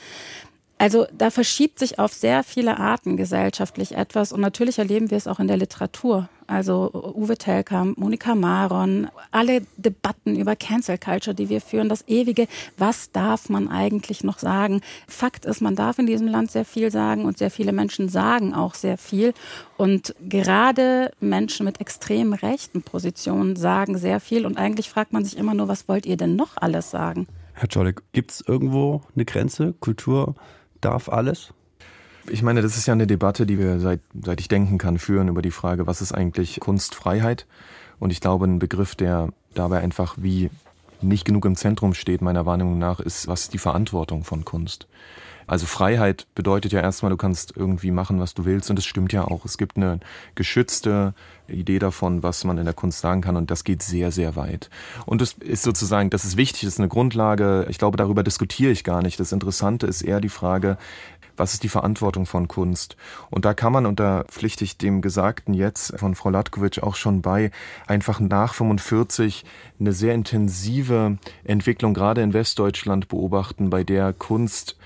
Also 0.77 1.05
da 1.15 1.29
verschiebt 1.29 1.77
sich 1.77 1.99
auf 1.99 2.13
sehr 2.13 2.43
viele 2.43 2.77
Arten 2.79 3.15
gesellschaftlich 3.15 3.95
etwas 3.95 4.33
und 4.33 4.41
natürlich 4.41 4.79
erleben 4.79 5.11
wir 5.11 5.17
es 5.17 5.27
auch 5.27 5.39
in 5.39 5.47
der 5.47 5.57
Literatur. 5.57 6.27
Also 6.51 6.91
Uwe 7.15 7.37
Telkamp, 7.37 7.97
Monika 7.97 8.35
Maron, 8.35 9.07
alle 9.31 9.61
Debatten 9.77 10.35
über 10.35 10.57
Cancel 10.57 10.97
Culture, 10.97 11.33
die 11.33 11.47
wir 11.47 11.61
führen, 11.61 11.87
das 11.87 12.05
ewige, 12.09 12.45
was 12.77 13.09
darf 13.13 13.47
man 13.47 13.69
eigentlich 13.69 14.25
noch 14.25 14.37
sagen? 14.37 14.81
Fakt 15.07 15.45
ist, 15.45 15.61
man 15.61 15.77
darf 15.77 15.97
in 15.97 16.07
diesem 16.07 16.27
Land 16.27 16.51
sehr 16.51 16.65
viel 16.65 16.91
sagen 16.91 17.23
und 17.23 17.37
sehr 17.37 17.51
viele 17.51 17.71
Menschen 17.71 18.09
sagen 18.09 18.53
auch 18.53 18.75
sehr 18.75 18.97
viel. 18.97 19.33
Und 19.77 20.13
gerade 20.27 21.13
Menschen 21.21 21.65
mit 21.65 21.79
extrem 21.79 22.33
rechten 22.33 22.81
Positionen 22.81 23.55
sagen 23.55 23.97
sehr 23.97 24.19
viel 24.19 24.45
und 24.45 24.57
eigentlich 24.57 24.89
fragt 24.89 25.13
man 25.13 25.23
sich 25.23 25.37
immer 25.37 25.53
nur, 25.53 25.69
was 25.69 25.87
wollt 25.87 26.05
ihr 26.05 26.17
denn 26.17 26.35
noch 26.35 26.57
alles 26.57 26.91
sagen? 26.91 27.27
Herr 27.53 27.69
Czolek, 27.69 28.01
gibt 28.11 28.31
es 28.31 28.43
irgendwo 28.45 29.03
eine 29.15 29.23
Grenze? 29.23 29.73
Kultur 29.79 30.35
darf 30.81 31.07
alles? 31.07 31.53
Ich 32.27 32.43
meine, 32.43 32.61
das 32.61 32.77
ist 32.77 32.85
ja 32.85 32.93
eine 32.93 33.07
Debatte, 33.07 33.45
die 33.45 33.57
wir 33.57 33.79
seit, 33.79 34.01
seit 34.21 34.39
ich 34.39 34.47
denken 34.47 34.77
kann 34.77 34.99
führen 34.99 35.27
über 35.27 35.41
die 35.41 35.51
Frage, 35.51 35.87
was 35.87 36.01
ist 36.01 36.13
eigentlich 36.13 36.59
Kunstfreiheit? 36.59 37.47
Und 37.99 38.11
ich 38.11 38.21
glaube, 38.21 38.45
ein 38.45 38.59
Begriff, 38.59 38.95
der 38.95 39.29
dabei 39.53 39.79
einfach 39.79 40.15
wie 40.19 40.49
nicht 41.01 41.25
genug 41.25 41.45
im 41.45 41.55
Zentrum 41.55 41.93
steht, 41.93 42.21
meiner 42.21 42.45
Wahrnehmung 42.45 42.77
nach, 42.77 42.99
ist, 42.99 43.27
was 43.27 43.43
ist 43.43 43.53
die 43.53 43.57
Verantwortung 43.57 44.23
von 44.23 44.45
Kunst? 44.45 44.87
Also 45.47 45.65
Freiheit 45.65 46.27
bedeutet 46.35 46.71
ja 46.71 46.79
erstmal, 46.79 47.09
du 47.09 47.17
kannst 47.17 47.57
irgendwie 47.57 47.91
machen, 47.91 48.19
was 48.19 48.33
du 48.33 48.45
willst 48.45 48.69
und 48.69 48.77
das 48.77 48.85
stimmt 48.85 49.11
ja 49.11 49.25
auch. 49.25 49.43
Es 49.43 49.57
gibt 49.57 49.75
eine 49.75 49.99
geschützte 50.35 51.13
Idee 51.47 51.79
davon, 51.79 52.23
was 52.23 52.43
man 52.43 52.57
in 52.57 52.65
der 52.65 52.73
Kunst 52.73 53.01
sagen 53.01 53.21
kann 53.21 53.35
und 53.35 53.51
das 53.51 53.63
geht 53.63 53.83
sehr, 53.83 54.11
sehr 54.11 54.35
weit. 54.35 54.69
Und 55.05 55.21
das 55.21 55.33
ist 55.33 55.63
sozusagen, 55.63 56.09
das 56.09 56.23
ist 56.23 56.37
wichtig, 56.37 56.61
das 56.61 56.75
ist 56.75 56.79
eine 56.79 56.87
Grundlage. 56.87 57.65
Ich 57.69 57.79
glaube, 57.79 57.97
darüber 57.97 58.23
diskutiere 58.23 58.71
ich 58.71 58.83
gar 58.83 59.01
nicht. 59.01 59.19
Das 59.19 59.31
Interessante 59.31 59.87
ist 59.87 60.03
eher 60.03 60.21
die 60.21 60.29
Frage, 60.29 60.77
was 61.41 61.53
ist 61.53 61.63
die 61.63 61.69
Verantwortung 61.69 62.27
von 62.27 62.47
Kunst? 62.47 62.95
Und 63.31 63.45
da 63.45 63.55
kann 63.55 63.73
man, 63.73 63.87
und 63.87 63.99
da 63.99 64.25
pflichte 64.25 64.63
ich 64.63 64.77
dem 64.77 65.01
Gesagten 65.01 65.55
jetzt 65.55 65.97
von 65.97 66.13
Frau 66.13 66.29
Latkovic 66.29 66.83
auch 66.83 66.95
schon 66.95 67.23
bei, 67.23 67.49
einfach 67.87 68.19
nach 68.19 68.53
45 68.53 69.43
eine 69.79 69.91
sehr 69.91 70.13
intensive 70.13 71.17
Entwicklung 71.43 71.95
gerade 71.95 72.21
in 72.21 72.33
Westdeutschland 72.33 73.07
beobachten, 73.07 73.71
bei 73.71 73.83
der 73.83 74.13
Kunst 74.13 74.77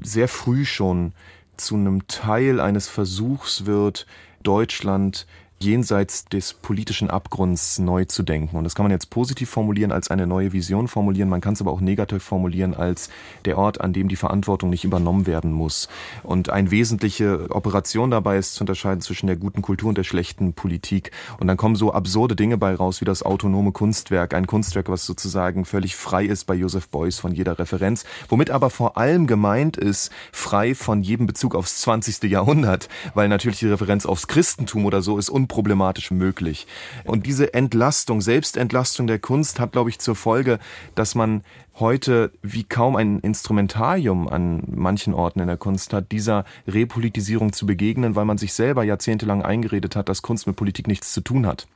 sehr 0.00 0.26
früh 0.26 0.64
schon 0.64 1.12
zu 1.56 1.76
einem 1.76 2.08
Teil 2.08 2.58
eines 2.58 2.88
Versuchs 2.88 3.66
wird, 3.66 4.06
Deutschland 4.42 5.28
jenseits 5.62 6.24
des 6.24 6.54
politischen 6.54 7.10
Abgrunds 7.10 7.78
neu 7.78 8.06
zu 8.06 8.22
denken. 8.22 8.56
Und 8.56 8.64
das 8.64 8.74
kann 8.74 8.84
man 8.84 8.92
jetzt 8.92 9.10
positiv 9.10 9.50
formulieren, 9.50 9.92
als 9.92 10.10
eine 10.10 10.26
neue 10.26 10.54
Vision 10.54 10.88
formulieren. 10.88 11.28
Man 11.28 11.42
kann 11.42 11.52
es 11.52 11.60
aber 11.60 11.70
auch 11.70 11.82
negativ 11.82 12.22
formulieren, 12.22 12.72
als 12.74 13.10
der 13.44 13.58
Ort, 13.58 13.78
an 13.78 13.92
dem 13.92 14.08
die 14.08 14.16
Verantwortung 14.16 14.70
nicht 14.70 14.84
übernommen 14.84 15.26
werden 15.26 15.52
muss. 15.52 15.88
Und 16.22 16.48
eine 16.48 16.70
wesentliche 16.70 17.50
Operation 17.50 18.10
dabei 18.10 18.38
ist 18.38 18.54
zu 18.54 18.62
unterscheiden 18.62 19.02
zwischen 19.02 19.26
der 19.26 19.36
guten 19.36 19.60
Kultur 19.60 19.90
und 19.90 19.98
der 19.98 20.04
schlechten 20.04 20.54
Politik. 20.54 21.10
Und 21.38 21.46
dann 21.46 21.58
kommen 21.58 21.76
so 21.76 21.92
absurde 21.92 22.36
Dinge 22.36 22.56
bei 22.56 22.74
raus, 22.74 23.02
wie 23.02 23.04
das 23.04 23.22
autonome 23.22 23.72
Kunstwerk. 23.72 24.32
Ein 24.32 24.46
Kunstwerk, 24.46 24.88
was 24.88 25.04
sozusagen 25.04 25.66
völlig 25.66 25.94
frei 25.94 26.24
ist 26.24 26.46
bei 26.46 26.54
Joseph 26.54 26.88
Beuys 26.88 27.18
von 27.18 27.34
jeder 27.34 27.58
Referenz. 27.58 28.04
Womit 28.30 28.50
aber 28.50 28.70
vor 28.70 28.96
allem 28.96 29.26
gemeint 29.26 29.76
ist, 29.76 30.10
frei 30.32 30.74
von 30.74 31.02
jedem 31.02 31.26
Bezug 31.26 31.54
aufs 31.54 31.82
20. 31.82 32.30
Jahrhundert. 32.30 32.88
Weil 33.12 33.28
natürlich 33.28 33.58
die 33.58 33.68
Referenz 33.68 34.06
aufs 34.06 34.26
Christentum 34.26 34.86
oder 34.86 35.02
so 35.02 35.18
ist 35.18 35.28
unproblematisch 35.50 36.12
möglich. 36.12 36.66
Und 37.04 37.26
diese 37.26 37.52
Entlastung, 37.54 38.20
Selbstentlastung 38.20 39.06
der 39.06 39.18
Kunst 39.18 39.58
hat, 39.58 39.72
glaube 39.72 39.90
ich, 39.90 39.98
zur 39.98 40.14
Folge, 40.14 40.58
dass 40.94 41.14
man 41.14 41.42
heute 41.78 42.30
wie 42.42 42.62
kaum 42.62 42.94
ein 42.94 43.20
Instrumentarium 43.20 44.28
an 44.28 44.62
manchen 44.68 45.12
Orten 45.14 45.40
in 45.40 45.48
der 45.48 45.56
Kunst 45.56 45.92
hat, 45.92 46.12
dieser 46.12 46.44
Repolitisierung 46.68 47.52
zu 47.52 47.66
begegnen, 47.66 48.14
weil 48.14 48.26
man 48.26 48.38
sich 48.38 48.52
selber 48.52 48.84
jahrzehntelang 48.84 49.42
eingeredet 49.42 49.96
hat, 49.96 50.08
dass 50.08 50.22
Kunst 50.22 50.46
mit 50.46 50.56
Politik 50.56 50.86
nichts 50.86 51.12
zu 51.12 51.20
tun 51.20 51.46
hat. 51.46 51.66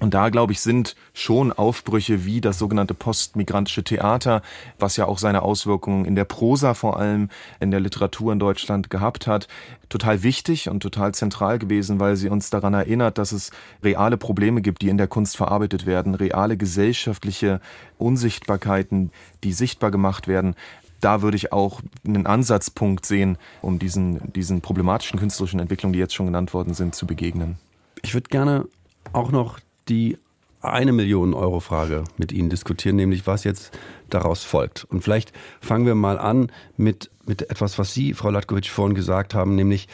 Und 0.00 0.14
da, 0.14 0.30
glaube 0.30 0.52
ich, 0.52 0.60
sind 0.60 0.96
schon 1.12 1.52
Aufbrüche 1.52 2.24
wie 2.24 2.40
das 2.40 2.58
sogenannte 2.58 2.94
postmigrantische 2.94 3.84
Theater, 3.84 4.42
was 4.78 4.96
ja 4.96 5.04
auch 5.04 5.18
seine 5.18 5.42
Auswirkungen 5.42 6.06
in 6.06 6.16
der 6.16 6.24
Prosa 6.24 6.72
vor 6.72 6.98
allem 6.98 7.28
in 7.60 7.70
der 7.70 7.80
Literatur 7.80 8.32
in 8.32 8.38
Deutschland 8.38 8.88
gehabt 8.88 9.26
hat, 9.26 9.46
total 9.90 10.22
wichtig 10.22 10.70
und 10.70 10.80
total 10.80 11.12
zentral 11.12 11.58
gewesen, 11.58 12.00
weil 12.00 12.16
sie 12.16 12.30
uns 12.30 12.48
daran 12.48 12.72
erinnert, 12.72 13.18
dass 13.18 13.32
es 13.32 13.50
reale 13.84 14.16
Probleme 14.16 14.62
gibt, 14.62 14.80
die 14.80 14.88
in 14.88 14.96
der 14.96 15.06
Kunst 15.06 15.36
verarbeitet 15.36 15.84
werden, 15.84 16.14
reale 16.14 16.56
gesellschaftliche 16.56 17.60
Unsichtbarkeiten, 17.98 19.12
die 19.44 19.52
sichtbar 19.52 19.90
gemacht 19.90 20.26
werden 20.28 20.56
da 21.00 21.22
würde 21.22 21.38
ich 21.38 21.50
auch 21.50 21.80
einen 22.06 22.26
Ansatzpunkt 22.26 23.06
sehen, 23.06 23.38
um 23.62 23.78
diesen, 23.78 24.32
diesen 24.34 24.60
problematischen 24.60 25.18
künstlerischen 25.18 25.58
Entwicklungen, 25.58 25.94
die 25.94 25.98
jetzt 25.98 26.14
schon 26.14 26.26
genannt 26.26 26.52
worden 26.52 26.74
sind, 26.74 26.94
zu 26.94 27.06
begegnen. 27.06 27.56
Ich 28.02 28.12
würde 28.12 28.28
gerne 28.28 28.66
auch 29.14 29.32
noch 29.32 29.58
die 29.90 30.16
eine 30.62 30.92
Million 30.92 31.34
Euro 31.34 31.60
Frage 31.60 32.04
mit 32.16 32.32
Ihnen 32.32 32.50
diskutieren, 32.50 32.96
nämlich 32.96 33.26
was 33.26 33.44
jetzt 33.44 33.76
daraus 34.10 34.44
folgt. 34.44 34.84
Und 34.84 35.02
vielleicht 35.02 35.32
fangen 35.60 35.86
wir 35.86 35.94
mal 35.94 36.18
an 36.18 36.52
mit, 36.76 37.10
mit 37.26 37.50
etwas, 37.50 37.78
was 37.78 37.94
Sie, 37.94 38.14
Frau 38.14 38.30
Latkovic, 38.30 38.68
vorhin 38.68 38.94
gesagt 38.94 39.34
haben, 39.34 39.54
nämlich, 39.54 39.88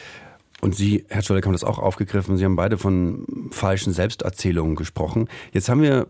und 0.61 0.75
Sie, 0.75 1.05
Herr 1.07 1.21
Scholleck, 1.21 1.45
haben 1.45 1.53
das 1.53 1.63
auch 1.63 1.79
aufgegriffen, 1.79 2.37
Sie 2.37 2.45
haben 2.45 2.55
beide 2.55 2.77
von 2.77 3.49
falschen 3.51 3.93
Selbsterzählungen 3.93 4.75
gesprochen. 4.75 5.29
Jetzt 5.53 5.69
haben 5.69 5.81
wir 5.81 6.07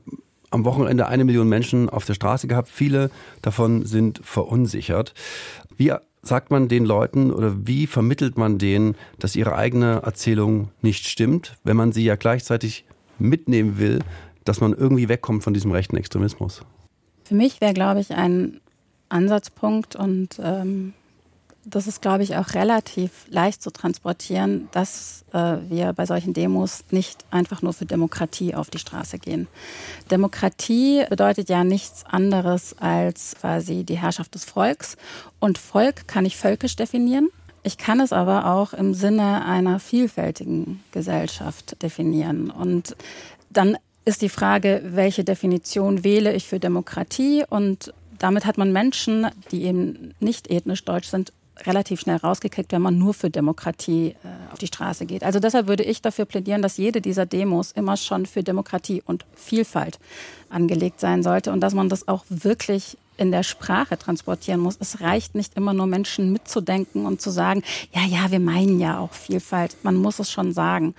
am 0.50 0.65
Wochenende 0.65 1.08
eine 1.08 1.26
Million 1.26 1.50
Menschen 1.50 1.89
auf 1.89 2.06
der 2.06 2.13
Straße 2.13 2.47
gehabt. 2.47 2.69
Viele 2.69 3.12
davon 3.41 3.86
sind 3.86 4.21
verunsichert. 4.23 5.13
Wie 5.76 5.93
sagt 6.23 6.52
man 6.52 6.67
den 6.67 6.86
Leuten 6.86 7.32
oder 7.32 7.67
wie 7.67 7.86
vermittelt 7.86 8.38
man 8.38 8.58
denen, 8.58 8.95
dass 9.19 9.36
ihre 9.36 9.56
eigene 9.56 10.02
Erzählung 10.04 10.69
nicht 10.82 11.08
stimmt, 11.08 11.58
wenn 11.63 11.78
man 11.78 11.91
sie 11.91 12.04
ja 12.04 12.15
gleichzeitig 12.15 12.86
mitnehmen 13.19 13.77
will, 13.77 13.99
dass 14.45 14.62
man 14.62 14.73
irgendwie 14.73 15.10
wegkommt 15.10 15.43
von 15.43 15.53
diesem 15.53 15.71
rechten 15.71 15.97
Extremismus? 15.97 16.62
Für 17.23 17.36
mich 17.36 17.60
wäre, 17.60 17.73
glaube 17.73 17.99
ich, 17.99 18.12
ein 18.12 18.62
Ansatzpunkt 19.10 19.95
und 19.95 20.39
ähm, 20.41 20.93
das 21.69 21.86
ist, 21.86 22.01
glaube 22.01 22.23
ich, 22.23 22.38
auch 22.38 22.53
relativ 22.53 23.25
leicht 23.30 23.62
zu 23.62 23.71
transportieren, 23.71 24.69
dass 24.71 25.25
äh, 25.34 25.58
wir 25.67 25.91
bei 25.91 26.06
solchen 26.06 26.34
Demos 26.34 26.86
nicht 26.91 27.25
einfach 27.30 27.62
nur 27.62 27.73
für 27.73 27.86
Demokratie 27.86 28.56
auf 28.56 28.69
die 28.69 28.80
Straße 28.80 29.19
gehen. 29.19 29.47
Demokratie 30.10 31.03
bedeutet 31.10 31.49
ja 31.49 31.65
nichts 31.65 32.06
anderes 32.06 32.77
als 32.80 33.36
quasi 33.39 33.84
die 33.84 33.97
Herrschaft 33.97 34.34
des 34.36 34.45
Volks. 34.45 34.95
Und 35.39 35.58
Volk 35.58 36.08
kann 36.08 36.25
ich 36.25 36.38
völkisch 36.38 36.77
definieren. 36.77 37.30
Ich 37.67 37.77
kann 37.77 37.99
es 37.99 38.13
aber 38.13 38.45
auch 38.45 38.71
im 38.71 38.93
Sinne 38.93 39.43
einer 39.43 39.82
vielfältigen 39.82 40.82
Gesellschaft 40.93 41.84
definieren. 41.84 42.49
Und 42.49 42.95
dann 43.49 43.77
ist 44.06 44.21
die 44.21 44.30
Frage, 44.30 44.82
welche 44.86 45.25
Definition 45.25 46.06
wähle 46.06 46.34
ich 46.34 46.47
für 46.47 46.62
Demokratie? 46.62 47.43
Und 47.49 47.93
damit 48.19 48.45
hat 48.45 48.58
man 48.58 48.71
Menschen, 48.71 49.27
die 49.51 49.63
eben 49.63 50.13
nicht 50.21 50.49
ethnisch 50.49 50.86
deutsch 50.86 51.10
sind, 51.10 51.34
relativ 51.65 51.99
schnell 51.99 52.15
rausgekriegt, 52.15 52.71
wenn 52.71 52.82
man 52.82 52.97
nur 52.97 53.13
für 53.13 53.30
Demokratie 53.30 54.15
äh, 54.23 54.53
auf 54.53 54.60
die 54.60 54.67
Straße 54.67 55.06
geht. 55.06 55.25
Also 55.25 55.41
deshalb 55.41 55.67
würde 55.67 55.84
ich 55.84 56.01
dafür 56.01 56.23
plädieren, 56.23 56.62
dass 56.62 56.77
jede 56.77 57.01
dieser 57.01 57.25
Demos 57.25 57.73
immer 57.73 57.97
schon 57.97 58.25
für 58.27 58.43
Demokratie 58.43 59.03
und 59.06 59.25
Vielfalt 59.36 59.99
angelegt 60.49 61.01
sein 61.01 61.21
sollte 61.21 61.51
und 61.51 61.60
dass 61.60 61.73
man 61.73 61.89
das 61.89 62.08
auch 62.08 62.23
wirklich 62.30 62.97
in 63.17 63.32
der 63.32 63.43
Sprache 63.43 63.97
transportieren 63.97 64.60
muss. 64.60 64.77
Es 64.80 65.01
reicht 65.01 65.36
nicht 65.36 65.56
immer 65.56 65.73
nur 65.73 65.88
Menschen 65.88 66.32
mitzudenken 66.32 67.06
und 67.06 67.21
zu 67.21 67.30
sagen, 67.30 67.63
ja, 67.93 68.06
ja, 68.06 68.32
wir 68.32 68.39
meinen 68.39 68.80
ja 68.80 68.99
auch 68.99 69.13
Vielfalt. 69.13 69.75
Man 69.84 69.95
muss 69.95 70.19
es 70.19 70.32
schon 70.32 70.53
sagen. 70.53 70.95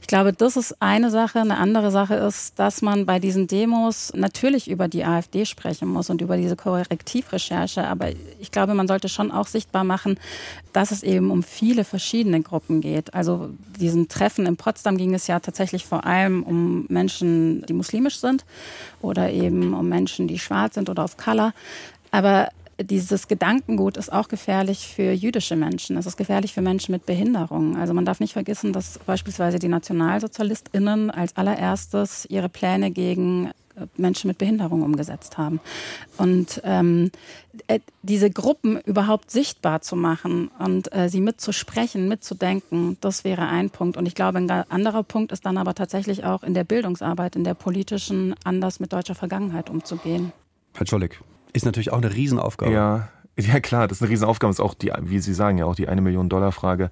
Ich 0.00 0.06
glaube, 0.06 0.32
das 0.32 0.56
ist 0.56 0.80
eine 0.82 1.10
Sache. 1.10 1.40
Eine 1.40 1.58
andere 1.58 1.90
Sache 1.90 2.14
ist, 2.14 2.58
dass 2.58 2.82
man 2.82 3.06
bei 3.06 3.20
diesen 3.20 3.46
Demos 3.46 4.12
natürlich 4.14 4.68
über 4.68 4.88
die 4.88 5.04
AfD 5.04 5.46
sprechen 5.46 5.88
muss 5.88 6.10
und 6.10 6.20
über 6.20 6.36
diese 6.36 6.56
Korrektivrecherche. 6.56 7.86
Aber 7.86 8.08
ich 8.40 8.50
glaube, 8.50 8.74
man 8.74 8.88
sollte 8.88 9.08
schon 9.08 9.30
auch 9.30 9.46
sichtbar 9.46 9.84
machen, 9.84 10.18
dass 10.72 10.90
es 10.90 11.02
eben 11.02 11.30
um 11.30 11.42
viele 11.42 11.84
verschiedene 11.84 12.42
Gruppen 12.42 12.80
geht. 12.80 13.14
Also 13.14 13.50
diesen 13.78 14.08
Treffen 14.08 14.46
in 14.46 14.56
Potsdam 14.56 14.96
ging 14.96 15.14
es 15.14 15.26
ja 15.26 15.40
tatsächlich 15.40 15.86
vor 15.86 16.04
allem 16.04 16.42
um 16.42 16.86
Menschen, 16.88 17.64
die 17.66 17.72
muslimisch 17.72 18.18
sind 18.18 18.44
oder 19.00 19.30
eben 19.30 19.74
um 19.74 19.88
Menschen, 19.88 20.28
die 20.28 20.38
schwarz 20.38 20.74
sind 20.74 20.88
oder 20.88 21.04
auf 21.04 21.16
Color. 21.16 21.52
Aber 22.10 22.48
dieses 22.82 23.28
Gedankengut 23.28 23.96
ist 23.96 24.12
auch 24.12 24.28
gefährlich 24.28 24.88
für 24.88 25.12
jüdische 25.12 25.56
Menschen. 25.56 25.96
Es 25.96 26.06
ist 26.06 26.16
gefährlich 26.16 26.54
für 26.54 26.62
Menschen 26.62 26.92
mit 26.92 27.06
Behinderungen. 27.06 27.76
Also 27.76 27.94
man 27.94 28.04
darf 28.04 28.20
nicht 28.20 28.32
vergessen, 28.32 28.72
dass 28.72 28.98
beispielsweise 29.00 29.58
die 29.58 29.68
NationalsozialistInnen 29.68 31.10
als 31.10 31.36
allererstes 31.36 32.26
ihre 32.30 32.48
Pläne 32.48 32.90
gegen 32.90 33.50
äh, 33.76 33.86
Menschen 33.96 34.28
mit 34.28 34.38
Behinderung 34.38 34.82
umgesetzt 34.82 35.36
haben. 35.36 35.60
Und 36.16 36.60
ähm, 36.64 37.10
äh, 37.66 37.80
diese 38.02 38.30
Gruppen 38.30 38.80
überhaupt 38.80 39.30
sichtbar 39.30 39.82
zu 39.82 39.96
machen 39.96 40.50
und 40.58 40.94
äh, 40.94 41.08
sie 41.08 41.20
mitzusprechen, 41.20 42.08
mitzudenken, 42.08 42.96
das 43.00 43.24
wäre 43.24 43.46
ein 43.46 43.70
Punkt. 43.70 43.96
Und 43.96 44.06
ich 44.06 44.14
glaube, 44.14 44.38
ein 44.38 44.50
anderer 44.50 45.02
Punkt 45.02 45.32
ist 45.32 45.44
dann 45.44 45.58
aber 45.58 45.74
tatsächlich 45.74 46.24
auch 46.24 46.42
in 46.42 46.54
der 46.54 46.64
Bildungsarbeit, 46.64 47.36
in 47.36 47.44
der 47.44 47.54
politischen, 47.54 48.34
anders 48.44 48.80
mit 48.80 48.92
deutscher 48.92 49.14
Vergangenheit 49.14 49.68
umzugehen. 49.68 50.32
Herr 50.74 50.86
Czolek, 50.86 51.20
ist 51.52 51.64
natürlich 51.64 51.92
auch 51.92 51.98
eine 51.98 52.14
Riesenaufgabe. 52.14 52.72
Ja, 52.72 53.08
ja 53.36 53.60
klar, 53.60 53.88
das 53.88 53.98
ist 53.98 54.02
eine 54.02 54.10
Riesenaufgabe, 54.10 54.50
das 54.50 54.58
ist 54.58 54.64
auch 54.64 54.74
die, 54.74 54.92
wie 55.02 55.18
Sie 55.20 55.34
sagen, 55.34 55.58
ja 55.58 55.64
auch 55.64 55.74
die 55.74 55.88
eine 55.88 56.00
Million 56.00 56.28
Dollar 56.28 56.52
Frage. 56.52 56.90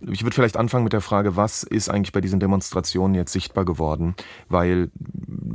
Ich 0.00 0.22
würde 0.22 0.34
vielleicht 0.34 0.56
anfangen 0.56 0.84
mit 0.84 0.92
der 0.92 1.00
Frage, 1.00 1.36
was 1.36 1.62
ist 1.62 1.88
eigentlich 1.88 2.12
bei 2.12 2.20
diesen 2.20 2.40
Demonstrationen 2.40 3.14
jetzt 3.14 3.32
sichtbar 3.32 3.64
geworden? 3.64 4.14
Weil 4.48 4.90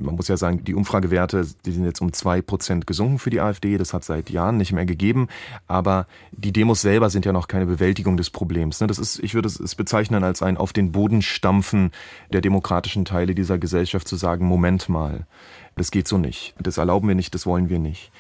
man 0.06 0.16
muss 0.16 0.28
ja 0.28 0.38
sagen, 0.38 0.64
die 0.64 0.76
Umfragewerte, 0.76 1.48
die 1.66 1.72
sind 1.72 1.86
jetzt 1.86 2.02
um 2.02 2.14
zwei 2.14 2.42
Prozent 2.42 2.86
gesunken 2.86 3.20
für 3.20 3.30
die 3.30 3.42
AfD, 3.42 3.78
das 3.78 3.94
hat 3.94 4.04
seit 4.04 4.30
Jahren 4.30 4.58
nicht 4.58 4.72
mehr 4.72 4.86
gegeben, 4.86 5.28
aber 5.68 6.06
die 6.32 6.54
Demos 6.54 6.82
selber 6.82 7.10
sind 7.10 7.26
ja 7.26 7.34
noch 7.34 7.48
keine 7.48 7.66
Bewältigung 7.66 8.18
des 8.18 8.30
Problems. 8.30 8.82
Ne? 8.82 8.88
Das 8.88 9.00
ist, 9.00 9.20
ich 9.20 9.34
würde 9.34 9.48
es 9.48 9.76
bezeichnen 9.76 10.24
als 10.24 10.42
ein 10.42 10.58
auf 10.58 10.74
den 10.74 10.92
Boden 10.92 11.22
stampfen 11.22 11.92
der 12.32 12.42
demokratischen 12.42 13.06
Teile 13.06 13.36
dieser 13.36 13.58
Gesellschaft 13.58 14.08
zu 14.08 14.16
sagen, 14.16 14.46
Moment 14.46 14.90
mal, 14.90 15.26
das 15.76 15.92
geht 15.92 16.08
so 16.08 16.18
nicht, 16.18 16.56
das 16.60 16.78
erlauben 16.78 17.08
wir 17.08 17.16
nicht, 17.16 17.34
das 17.34 17.46
wollen 17.46 17.70
wir 17.70 17.80
nicht. 17.80 18.12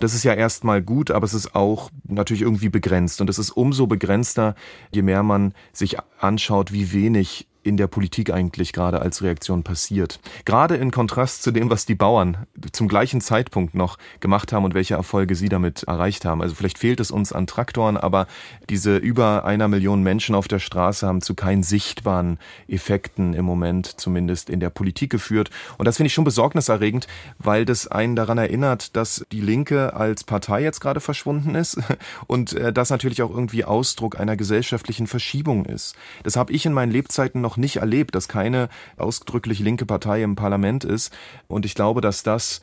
Das 0.00 0.14
ist 0.14 0.24
ja 0.24 0.32
erstmal 0.32 0.80
gut, 0.80 1.10
aber 1.10 1.26
es 1.26 1.34
ist 1.34 1.54
auch 1.54 1.90
natürlich 2.04 2.42
irgendwie 2.42 2.70
begrenzt. 2.70 3.20
Und 3.20 3.28
es 3.28 3.38
ist 3.38 3.50
umso 3.50 3.86
begrenzter, 3.86 4.54
je 4.90 5.02
mehr 5.02 5.22
man 5.22 5.52
sich 5.72 5.98
anschaut, 6.18 6.72
wie 6.72 6.92
wenig 6.92 7.49
in 7.62 7.76
der 7.76 7.86
Politik 7.86 8.32
eigentlich 8.32 8.72
gerade 8.72 9.00
als 9.02 9.22
Reaktion 9.22 9.62
passiert. 9.62 10.20
Gerade 10.44 10.76
in 10.76 10.90
Kontrast 10.90 11.42
zu 11.42 11.50
dem, 11.50 11.70
was 11.70 11.86
die 11.86 11.94
Bauern 11.94 12.46
zum 12.72 12.88
gleichen 12.88 13.20
Zeitpunkt 13.20 13.74
noch 13.74 13.98
gemacht 14.20 14.52
haben 14.52 14.64
und 14.64 14.74
welche 14.74 14.94
Erfolge 14.94 15.34
sie 15.34 15.48
damit 15.48 15.84
erreicht 15.84 16.24
haben. 16.24 16.42
Also 16.42 16.54
vielleicht 16.54 16.78
fehlt 16.78 17.00
es 17.00 17.10
uns 17.10 17.32
an 17.32 17.46
Traktoren, 17.46 17.96
aber 17.96 18.26
diese 18.68 18.96
über 18.96 19.44
einer 19.44 19.68
Million 19.68 20.02
Menschen 20.02 20.34
auf 20.34 20.48
der 20.48 20.58
Straße 20.58 21.06
haben 21.06 21.20
zu 21.20 21.34
keinen 21.34 21.62
sichtbaren 21.62 22.38
Effekten 22.68 23.34
im 23.34 23.44
Moment 23.44 24.00
zumindest 24.00 24.50
in 24.50 24.60
der 24.60 24.70
Politik 24.70 25.10
geführt. 25.10 25.50
Und 25.78 25.86
das 25.86 25.96
finde 25.96 26.08
ich 26.08 26.14
schon 26.14 26.24
besorgniserregend, 26.24 27.06
weil 27.38 27.64
das 27.64 27.86
einen 27.86 28.16
daran 28.16 28.38
erinnert, 28.38 28.96
dass 28.96 29.24
die 29.32 29.40
Linke 29.40 29.94
als 29.94 30.24
Partei 30.24 30.62
jetzt 30.62 30.80
gerade 30.80 31.00
verschwunden 31.00 31.54
ist 31.54 31.78
und 32.26 32.54
äh, 32.54 32.72
das 32.72 32.90
natürlich 32.90 33.22
auch 33.22 33.30
irgendwie 33.30 33.64
Ausdruck 33.64 34.18
einer 34.18 34.36
gesellschaftlichen 34.36 35.06
Verschiebung 35.06 35.66
ist. 35.66 35.96
Das 36.22 36.36
habe 36.36 36.52
ich 36.52 36.64
in 36.66 36.72
meinen 36.72 36.92
Lebzeiten 36.92 37.40
noch 37.40 37.49
noch 37.50 37.56
nicht 37.56 37.76
erlebt, 37.76 38.14
dass 38.14 38.28
keine 38.28 38.68
ausdrücklich 38.96 39.58
linke 39.58 39.86
Partei 39.86 40.22
im 40.22 40.36
Parlament 40.36 40.84
ist. 40.84 41.12
Und 41.48 41.66
ich 41.66 41.74
glaube, 41.74 42.00
dass 42.00 42.22
das 42.22 42.60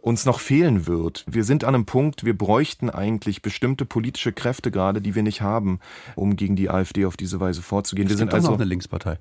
uns 0.00 0.24
noch 0.24 0.40
fehlen 0.40 0.86
wird. 0.86 1.24
Wir 1.26 1.44
sind 1.44 1.64
an 1.64 1.74
einem 1.74 1.84
Punkt, 1.84 2.24
wir 2.24 2.38
bräuchten 2.38 2.88
eigentlich 2.88 3.42
bestimmte 3.42 3.84
politische 3.84 4.32
Kräfte 4.32 4.70
gerade, 4.70 5.02
die 5.02 5.14
wir 5.14 5.22
nicht 5.22 5.42
haben, 5.42 5.80
um 6.14 6.36
gegen 6.36 6.56
die 6.56 6.70
AfD 6.70 7.04
auf 7.04 7.16
diese 7.16 7.40
Weise 7.40 7.60
vorzugehen. 7.60 8.06
Es 8.06 8.12
wir 8.12 8.18
sind 8.18 8.32
also 8.32 8.52
noch 8.52 8.54
eine 8.58 8.64
Linkspartei. 8.64 9.18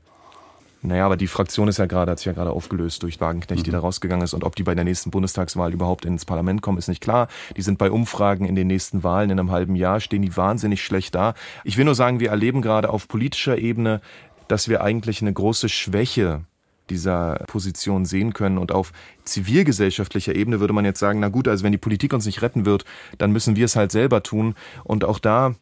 Naja, 0.88 1.06
aber 1.06 1.18
die 1.18 1.28
Fraktion 1.28 1.68
ist 1.68 1.78
ja 1.78 1.86
gerade, 1.86 2.12
hat 2.12 2.20
sich 2.20 2.28
ja 2.28 2.34
gerade 2.34 2.52
aufgelöst 2.52 3.04
durch 3.04 3.20
Wagenknecht, 3.20 3.62
mhm. 3.62 3.66
die 3.66 3.72
da 3.72 3.80
rausgegangen 3.80 4.24
ist. 4.24 4.34
Und 4.34 4.44
ob 4.44 4.56
die 4.56 4.64
bei 4.64 4.76
der 4.76 4.84
nächsten 4.84 5.12
Bundestagswahl 5.12 5.74
überhaupt 5.74 6.06
ins 6.06 6.26
Parlament 6.26 6.62
kommen, 6.62 6.78
ist 6.78 6.88
nicht 6.88 7.02
klar. 7.02 7.28
Die 7.58 7.62
sind 7.62 7.78
bei 7.78 7.92
Umfragen 7.92 8.46
in 8.46 8.56
den 8.56 8.68
nächsten 8.68 9.04
Wahlen 9.04 9.30
in 9.30 9.40
einem 9.40 9.52
halben 9.52 9.76
Jahr, 9.76 10.00
stehen 10.00 10.22
die 10.22 10.36
wahnsinnig 10.38 10.84
schlecht 10.84 11.16
da. 11.16 11.34
Ich 11.64 11.78
will 11.78 11.86
nur 11.86 11.96
sagen, 11.96 12.20
wir 12.20 12.30
erleben 12.30 12.62
gerade 12.62 12.90
auf 12.90 13.08
politischer 13.08 13.58
Ebene 13.58 14.02
dass 14.48 14.68
wir 14.68 14.82
eigentlich 14.82 15.22
eine 15.22 15.34
große 15.34 15.70
Schwäche 15.70 16.42
dieser 16.90 17.36
Position 17.48 18.06
sehen 18.06 18.34
können. 18.34 18.58
Und 18.58 18.72
auf 18.72 18.92
zivilgesellschaftlicher 19.24 20.36
Ebene 20.36 20.60
würde 20.60 20.74
man 20.74 20.86
jetzt 20.86 21.00
sagen, 21.00 21.20
na 21.20 21.30
gut, 21.30 21.48
also 21.48 21.64
wenn 21.64 21.72
die 21.72 21.78
Politik 21.78 22.14
uns 22.14 22.26
nicht 22.26 22.42
retten 22.42 22.66
wird, 22.66 22.86
dann 23.18 23.32
müssen 23.32 23.56
wir 23.56 23.66
es 23.66 23.76
halt 23.76 23.92
selber 23.92 24.24
tun. 24.24 24.56
Und 24.84 25.04
auch 25.04 25.20
da 25.20 25.56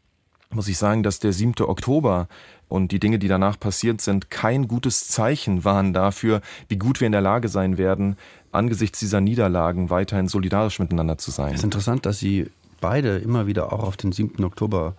muss 0.49 0.67
ich 0.67 0.77
sagen, 0.77 1.03
dass 1.03 1.19
der 1.19 1.33
7. 1.33 1.53
Oktober 1.61 2.27
und 2.67 2.91
die 2.91 2.99
Dinge, 2.99 3.19
die 3.19 3.27
danach 3.27 3.59
passiert 3.59 4.01
sind, 4.01 4.29
kein 4.29 4.67
gutes 4.67 5.07
Zeichen 5.07 5.63
waren 5.63 5.93
dafür, 5.93 6.41
wie 6.67 6.77
gut 6.77 6.99
wir 6.99 7.05
in 7.05 7.11
der 7.11 7.21
Lage 7.21 7.47
sein 7.47 7.77
werden, 7.77 8.17
angesichts 8.51 8.99
dieser 8.99 9.21
Niederlagen 9.21 9.89
weiterhin 9.89 10.27
solidarisch 10.27 10.79
miteinander 10.79 11.17
zu 11.17 11.31
sein. 11.31 11.49
Es 11.49 11.59
ist 11.59 11.63
interessant, 11.63 12.05
dass 12.05 12.19
Sie 12.19 12.47
beide 12.81 13.17
immer 13.17 13.47
wieder 13.47 13.73
auch 13.73 13.83
auf 13.83 13.97
den 13.97 14.11
7. 14.11 14.43
Oktober 14.43 14.95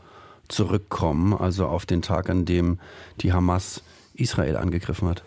zurückkommen, 0.48 1.34
also 1.34 1.66
auf 1.66 1.86
den 1.86 2.02
Tag, 2.02 2.30
an 2.30 2.44
dem 2.44 2.78
die 3.20 3.32
Hamas 3.32 3.82
Israel 4.14 4.56
angegriffen 4.56 5.08
hat? 5.08 5.22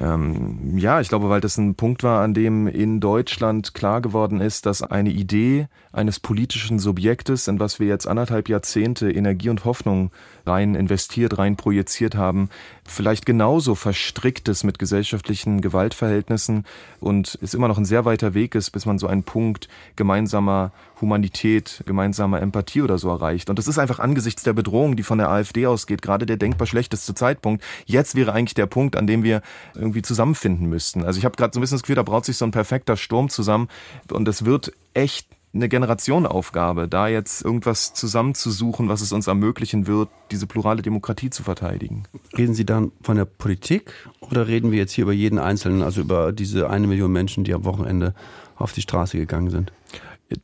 Ähm, 0.00 0.78
ja, 0.78 1.00
ich 1.00 1.08
glaube, 1.08 1.28
weil 1.28 1.40
das 1.40 1.58
ein 1.58 1.74
Punkt 1.74 2.04
war, 2.04 2.22
an 2.22 2.32
dem 2.32 2.68
in 2.68 3.00
Deutschland 3.00 3.74
klar 3.74 4.00
geworden 4.00 4.40
ist, 4.40 4.64
dass 4.66 4.82
eine 4.82 5.10
Idee 5.10 5.66
eines 5.92 6.20
politischen 6.20 6.78
Subjektes, 6.78 7.48
in 7.48 7.58
was 7.58 7.80
wir 7.80 7.88
jetzt 7.88 8.06
anderthalb 8.06 8.48
Jahrzehnte 8.48 9.10
Energie 9.10 9.48
und 9.48 9.64
Hoffnung 9.64 10.12
rein 10.46 10.76
investiert, 10.76 11.38
rein 11.38 11.56
projiziert 11.56 12.14
haben, 12.14 12.48
vielleicht 12.84 13.26
genauso 13.26 13.74
verstrickt 13.74 14.48
ist 14.48 14.62
mit 14.62 14.78
gesellschaftlichen 14.78 15.60
Gewaltverhältnissen 15.60 16.64
und 17.00 17.36
es 17.42 17.54
immer 17.54 17.66
noch 17.66 17.78
ein 17.78 17.84
sehr 17.84 18.04
weiter 18.04 18.34
Weg 18.34 18.54
ist, 18.54 18.70
bis 18.70 18.86
man 18.86 18.98
so 18.98 19.08
einen 19.08 19.24
Punkt 19.24 19.68
gemeinsamer 19.96 20.70
Humanität, 21.00 21.82
gemeinsamer 21.86 22.40
Empathie 22.40 22.82
oder 22.82 22.98
so 22.98 23.08
erreicht. 23.08 23.50
Und 23.50 23.58
das 23.58 23.68
ist 23.68 23.78
einfach 23.78 23.98
angesichts 23.98 24.42
der 24.42 24.52
Bedrohung, 24.52 24.96
die 24.96 25.02
von 25.02 25.18
der 25.18 25.30
AfD 25.30 25.66
ausgeht, 25.66 26.02
gerade 26.02 26.26
der 26.26 26.36
denkbar 26.36 26.66
schlechteste 26.66 27.14
Zeitpunkt. 27.14 27.62
Jetzt 27.86 28.14
wäre 28.14 28.32
eigentlich 28.32 28.54
der 28.54 28.66
Punkt, 28.66 28.96
an 28.96 29.06
dem 29.06 29.22
wir 29.22 29.42
irgendwie 29.74 30.02
zusammenfinden 30.02 30.68
müssten. 30.68 31.04
Also 31.04 31.18
ich 31.18 31.24
habe 31.24 31.36
gerade 31.36 31.52
so 31.54 31.60
ein 31.60 31.62
bisschen 31.62 31.76
das 31.76 31.82
Gefühl, 31.82 31.96
da 31.96 32.02
braut 32.02 32.24
sich 32.24 32.36
so 32.36 32.44
ein 32.44 32.50
perfekter 32.50 32.96
Sturm 32.96 33.28
zusammen 33.28 33.68
und 34.10 34.26
es 34.28 34.44
wird 34.44 34.72
echt 34.94 35.28
eine 35.54 35.68
Generationenaufgabe, 35.68 36.88
da 36.88 37.08
jetzt 37.08 37.42
irgendwas 37.42 37.94
zusammenzusuchen, 37.94 38.88
was 38.88 39.00
es 39.00 39.12
uns 39.12 39.26
ermöglichen 39.26 39.86
wird, 39.86 40.08
diese 40.30 40.46
plurale 40.46 40.82
Demokratie 40.82 41.30
zu 41.30 41.42
verteidigen. 41.42 42.04
Reden 42.36 42.54
Sie 42.54 42.66
dann 42.66 42.92
von 43.02 43.16
der 43.16 43.24
Politik 43.24 43.92
oder 44.20 44.46
reden 44.46 44.70
wir 44.70 44.78
jetzt 44.78 44.92
hier 44.92 45.04
über 45.04 45.12
jeden 45.12 45.38
Einzelnen, 45.38 45.82
also 45.82 46.02
über 46.02 46.32
diese 46.32 46.68
eine 46.68 46.86
Million 46.86 47.10
Menschen, 47.10 47.44
die 47.44 47.54
am 47.54 47.64
Wochenende 47.64 48.14
auf 48.56 48.72
die 48.72 48.82
Straße 48.82 49.16
gegangen 49.16 49.50
sind? 49.50 49.72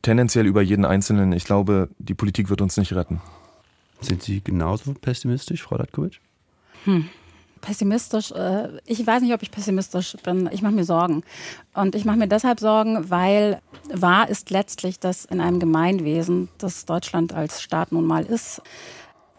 Tendenziell 0.01 0.45
über 0.45 0.61
jeden 0.61 0.85
Einzelnen. 0.85 1.31
Ich 1.31 1.45
glaube, 1.45 1.89
die 1.99 2.13
Politik 2.13 2.49
wird 2.49 2.61
uns 2.61 2.77
nicht 2.77 2.93
retten. 2.93 3.21
Sind 4.01 4.23
Sie 4.23 4.41
genauso 4.41 4.93
pessimistisch, 4.93 5.63
Frau 5.63 5.77
Datkovic? 5.77 6.19
Hm 6.85 7.09
pessimistisch. 7.65 8.31
Äh, 8.31 8.79
ich 8.85 9.05
weiß 9.05 9.21
nicht, 9.21 9.33
ob 9.33 9.41
ich 9.41 9.51
pessimistisch 9.51 10.15
bin. 10.23 10.49
Ich 10.51 10.61
mache 10.61 10.73
mir 10.73 10.85
Sorgen. 10.85 11.23
Und 11.73 11.95
ich 11.95 12.05
mache 12.05 12.17
mir 12.17 12.27
deshalb 12.27 12.59
Sorgen, 12.59 13.09
weil 13.09 13.61
wahr 13.91 14.29
ist 14.29 14.51
letztlich, 14.51 14.99
dass 14.99 15.25
in 15.25 15.41
einem 15.41 15.59
Gemeinwesen, 15.59 16.49
das 16.59 16.85
Deutschland 16.85 17.33
als 17.33 17.61
Staat 17.61 17.91
nun 17.91 18.05
mal 18.05 18.23
ist, 18.23 18.61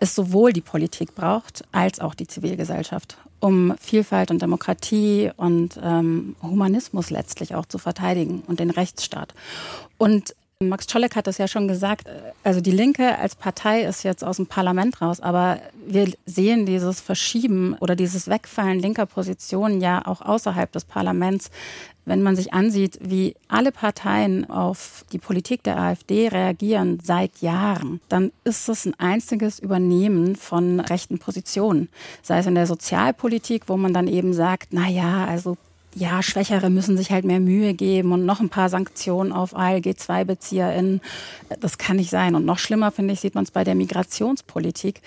es 0.00 0.14
sowohl 0.14 0.52
die 0.52 0.60
Politik 0.60 1.14
braucht 1.14 1.62
als 1.72 2.00
auch 2.00 2.14
die 2.14 2.26
Zivilgesellschaft, 2.26 3.16
um 3.40 3.74
Vielfalt 3.80 4.30
und 4.30 4.42
Demokratie 4.42 5.30
und 5.36 5.78
ähm, 5.82 6.36
Humanismus 6.42 7.10
letztlich 7.10 7.54
auch 7.54 7.66
zu 7.66 7.78
verteidigen 7.78 8.42
und 8.46 8.60
den 8.60 8.70
Rechtsstaat. 8.70 9.34
Und 9.98 10.34
Max 10.62 10.86
Czolek 10.86 11.16
hat 11.16 11.26
das 11.26 11.36
ja 11.36 11.48
schon 11.48 11.68
gesagt. 11.68 12.08
Also 12.42 12.62
die 12.62 12.70
Linke 12.70 13.18
als 13.18 13.34
Partei 13.34 13.82
ist 13.82 14.04
jetzt 14.04 14.24
aus 14.24 14.36
dem 14.36 14.46
Parlament 14.46 15.02
raus, 15.02 15.20
aber 15.20 15.60
wir 15.86 16.10
sehen 16.24 16.64
dieses 16.64 16.98
Verschieben 17.02 17.76
oder 17.78 17.94
dieses 17.94 18.26
Wegfallen 18.26 18.78
linker 18.78 19.04
Positionen 19.04 19.82
ja 19.82 20.06
auch 20.06 20.22
außerhalb 20.22 20.72
des 20.72 20.86
Parlaments. 20.86 21.50
Wenn 22.06 22.22
man 22.22 22.36
sich 22.36 22.54
ansieht, 22.54 22.98
wie 23.02 23.34
alle 23.48 23.70
Parteien 23.70 24.48
auf 24.48 25.04
die 25.12 25.18
Politik 25.18 25.62
der 25.62 25.76
AfD 25.78 26.28
reagieren 26.28 27.00
seit 27.04 27.42
Jahren, 27.42 28.00
dann 28.08 28.32
ist 28.44 28.70
es 28.70 28.86
ein 28.86 28.98
einziges 28.98 29.58
Übernehmen 29.58 30.36
von 30.36 30.80
rechten 30.80 31.18
Positionen. 31.18 31.90
Sei 32.22 32.38
es 32.38 32.46
in 32.46 32.54
der 32.54 32.66
Sozialpolitik, 32.66 33.64
wo 33.66 33.76
man 33.76 33.92
dann 33.92 34.08
eben 34.08 34.32
sagt, 34.32 34.68
na 34.70 34.88
ja, 34.88 35.26
also 35.26 35.58
ja, 35.96 36.22
Schwächere 36.22 36.68
müssen 36.68 36.98
sich 36.98 37.10
halt 37.10 37.24
mehr 37.24 37.40
Mühe 37.40 37.72
geben 37.72 38.12
und 38.12 38.26
noch 38.26 38.40
ein 38.40 38.50
paar 38.50 38.68
Sanktionen 38.68 39.32
auf 39.32 39.56
ALG-2-BezieherInnen. 39.56 41.00
Das 41.60 41.78
kann 41.78 41.96
nicht 41.96 42.10
sein. 42.10 42.34
Und 42.34 42.44
noch 42.44 42.58
schlimmer, 42.58 42.92
finde 42.92 43.14
ich, 43.14 43.20
sieht 43.20 43.34
man 43.34 43.44
es 43.44 43.50
bei 43.50 43.64
der 43.64 43.74
Migrationspolitik 43.74 45.00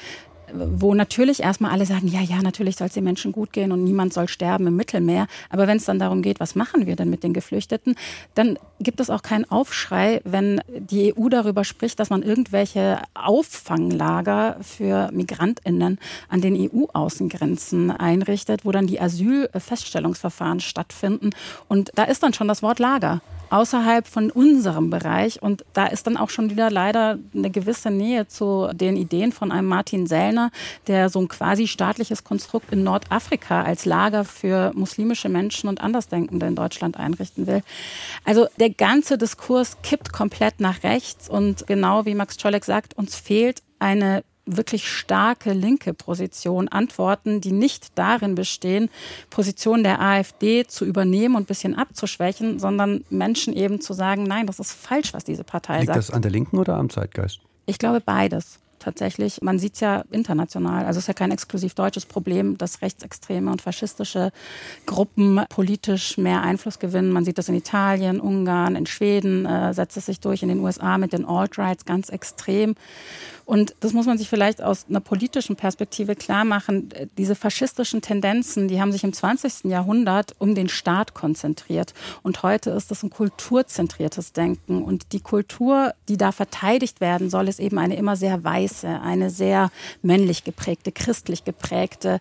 wo 0.53 0.93
natürlich 0.93 1.41
erstmal 1.41 1.71
alle 1.71 1.85
sagen, 1.85 2.07
ja, 2.07 2.21
ja, 2.21 2.41
natürlich 2.41 2.75
soll 2.75 2.87
es 2.87 2.93
den 2.93 3.03
Menschen 3.03 3.31
gut 3.31 3.53
gehen 3.53 3.71
und 3.71 3.83
niemand 3.83 4.13
soll 4.13 4.27
sterben 4.27 4.67
im 4.67 4.75
Mittelmeer. 4.75 5.27
Aber 5.49 5.67
wenn 5.67 5.77
es 5.77 5.85
dann 5.85 5.99
darum 5.99 6.21
geht, 6.21 6.39
was 6.39 6.55
machen 6.55 6.85
wir 6.85 6.95
denn 6.95 7.09
mit 7.09 7.23
den 7.23 7.33
Geflüchteten, 7.33 7.95
dann 8.35 8.57
gibt 8.79 8.99
es 8.99 9.09
auch 9.09 9.21
keinen 9.21 9.49
Aufschrei, 9.49 10.21
wenn 10.23 10.61
die 10.67 11.13
EU 11.15 11.29
darüber 11.29 11.63
spricht, 11.63 11.99
dass 11.99 12.09
man 12.09 12.23
irgendwelche 12.23 13.01
Auffanglager 13.13 14.57
für 14.61 15.11
Migrantinnen 15.11 15.99
an 16.29 16.41
den 16.41 16.55
EU-Außengrenzen 16.55 17.91
einrichtet, 17.91 18.65
wo 18.65 18.71
dann 18.71 18.87
die 18.87 18.99
Asylfeststellungsverfahren 18.99 20.59
stattfinden. 20.59 21.31
Und 21.67 21.91
da 21.95 22.03
ist 22.03 22.23
dann 22.23 22.33
schon 22.33 22.47
das 22.47 22.63
Wort 22.63 22.79
Lager 22.79 23.21
außerhalb 23.49 24.07
von 24.07 24.31
unserem 24.31 24.89
Bereich. 24.89 25.41
Und 25.41 25.65
da 25.73 25.87
ist 25.87 26.07
dann 26.07 26.17
auch 26.17 26.29
schon 26.29 26.49
wieder 26.49 26.69
leider 26.69 27.17
eine 27.33 27.49
gewisse 27.49 27.91
Nähe 27.91 28.27
zu 28.27 28.69
den 28.73 28.95
Ideen 28.95 29.31
von 29.31 29.51
einem 29.51 29.67
Martin 29.67 30.07
Sellner, 30.07 30.38
der 30.87 31.09
so 31.09 31.19
ein 31.19 31.27
quasi 31.27 31.67
staatliches 31.67 32.23
Konstrukt 32.23 32.71
in 32.71 32.83
Nordafrika 32.83 33.63
als 33.63 33.85
Lager 33.85 34.25
für 34.25 34.71
muslimische 34.75 35.29
Menschen 35.29 35.69
und 35.69 35.81
Andersdenkende 35.81 36.45
in 36.47 36.55
Deutschland 36.55 36.97
einrichten 36.97 37.47
will. 37.47 37.61
Also 38.25 38.47
der 38.59 38.69
ganze 38.69 39.17
Diskurs 39.17 39.77
kippt 39.83 40.13
komplett 40.13 40.59
nach 40.59 40.83
rechts 40.83 41.29
und 41.29 41.67
genau 41.67 42.05
wie 42.05 42.15
Max 42.15 42.37
Czolek 42.37 42.65
sagt, 42.65 42.97
uns 42.97 43.15
fehlt 43.15 43.61
eine 43.79 44.23
wirklich 44.57 44.89
starke 44.89 45.53
linke 45.53 45.93
Position 45.93 46.67
antworten, 46.67 47.41
die 47.41 47.51
nicht 47.51 47.97
darin 47.97 48.35
bestehen, 48.35 48.89
Positionen 49.29 49.83
der 49.83 50.01
AfD 50.01 50.65
zu 50.65 50.85
übernehmen 50.85 51.35
und 51.35 51.43
ein 51.43 51.45
bisschen 51.45 51.75
abzuschwächen, 51.75 52.59
sondern 52.59 53.03
Menschen 53.09 53.53
eben 53.53 53.81
zu 53.81 53.93
sagen, 53.93 54.23
nein, 54.23 54.47
das 54.47 54.59
ist 54.59 54.73
falsch, 54.73 55.13
was 55.13 55.23
diese 55.23 55.43
Partei 55.43 55.79
Liegt 55.79 55.87
sagt. 55.87 55.97
Liegt 55.97 56.09
das 56.09 56.15
an 56.15 56.21
der 56.21 56.31
Linken 56.31 56.57
oder 56.57 56.77
am 56.77 56.89
Zeitgeist? 56.89 57.41
Ich 57.65 57.77
glaube 57.77 58.01
beides 58.01 58.59
tatsächlich. 58.79 59.41
Man 59.41 59.59
sieht 59.59 59.75
es 59.75 59.79
ja 59.79 60.03
international. 60.11 60.85
Also 60.85 60.97
es 60.97 61.03
ist 61.03 61.07
ja 61.07 61.13
kein 61.13 61.31
exklusiv 61.31 61.73
deutsches 61.73 62.05
Problem, 62.05 62.57
dass 62.57 62.81
rechtsextreme 62.81 63.51
und 63.51 63.61
faschistische 63.61 64.31
Gruppen 64.85 65.41
politisch 65.49 66.17
mehr 66.17 66.41
Einfluss 66.41 66.79
gewinnen. 66.79 67.11
Man 67.11 67.25
sieht 67.25 67.37
das 67.37 67.49
in 67.49 67.55
Italien, 67.55 68.19
Ungarn, 68.19 68.75
in 68.75 68.85
Schweden, 68.85 69.45
äh, 69.45 69.73
setzt 69.73 69.97
es 69.97 70.07
sich 70.07 70.19
durch, 70.19 70.43
in 70.43 70.49
den 70.49 70.59
USA 70.59 70.97
mit 70.97 71.13
den 71.13 71.25
Alt-Rights 71.25 71.85
ganz 71.85 72.09
extrem. 72.09 72.75
Und 73.49 73.73
das 73.79 73.93
muss 73.93 74.05
man 74.05 74.19
sich 74.19 74.29
vielleicht 74.29 74.61
aus 74.61 74.85
einer 74.87 74.99
politischen 74.99 75.55
Perspektive 75.55 76.15
klar 76.15 76.45
machen. 76.45 76.89
Diese 77.17 77.33
faschistischen 77.33 77.99
Tendenzen, 77.99 78.67
die 78.67 78.79
haben 78.79 78.91
sich 78.91 79.03
im 79.03 79.11
20. 79.11 79.63
Jahrhundert 79.63 80.35
um 80.37 80.53
den 80.53 80.69
Staat 80.69 81.15
konzentriert. 81.15 81.95
Und 82.21 82.43
heute 82.43 82.69
ist 82.69 82.91
es 82.91 83.01
ein 83.01 83.09
kulturzentriertes 83.09 84.33
Denken. 84.33 84.83
Und 84.83 85.13
die 85.13 85.21
Kultur, 85.21 85.95
die 86.09 86.17
da 86.17 86.31
verteidigt 86.31 87.01
werden 87.01 87.31
soll, 87.31 87.47
ist 87.47 87.59
eben 87.59 87.79
eine 87.79 87.95
immer 87.95 88.15
sehr 88.15 88.43
weiße, 88.43 89.01
eine 89.01 89.31
sehr 89.31 89.71
männlich 90.03 90.43
geprägte, 90.43 90.91
christlich 90.91 91.43
geprägte, 91.43 92.19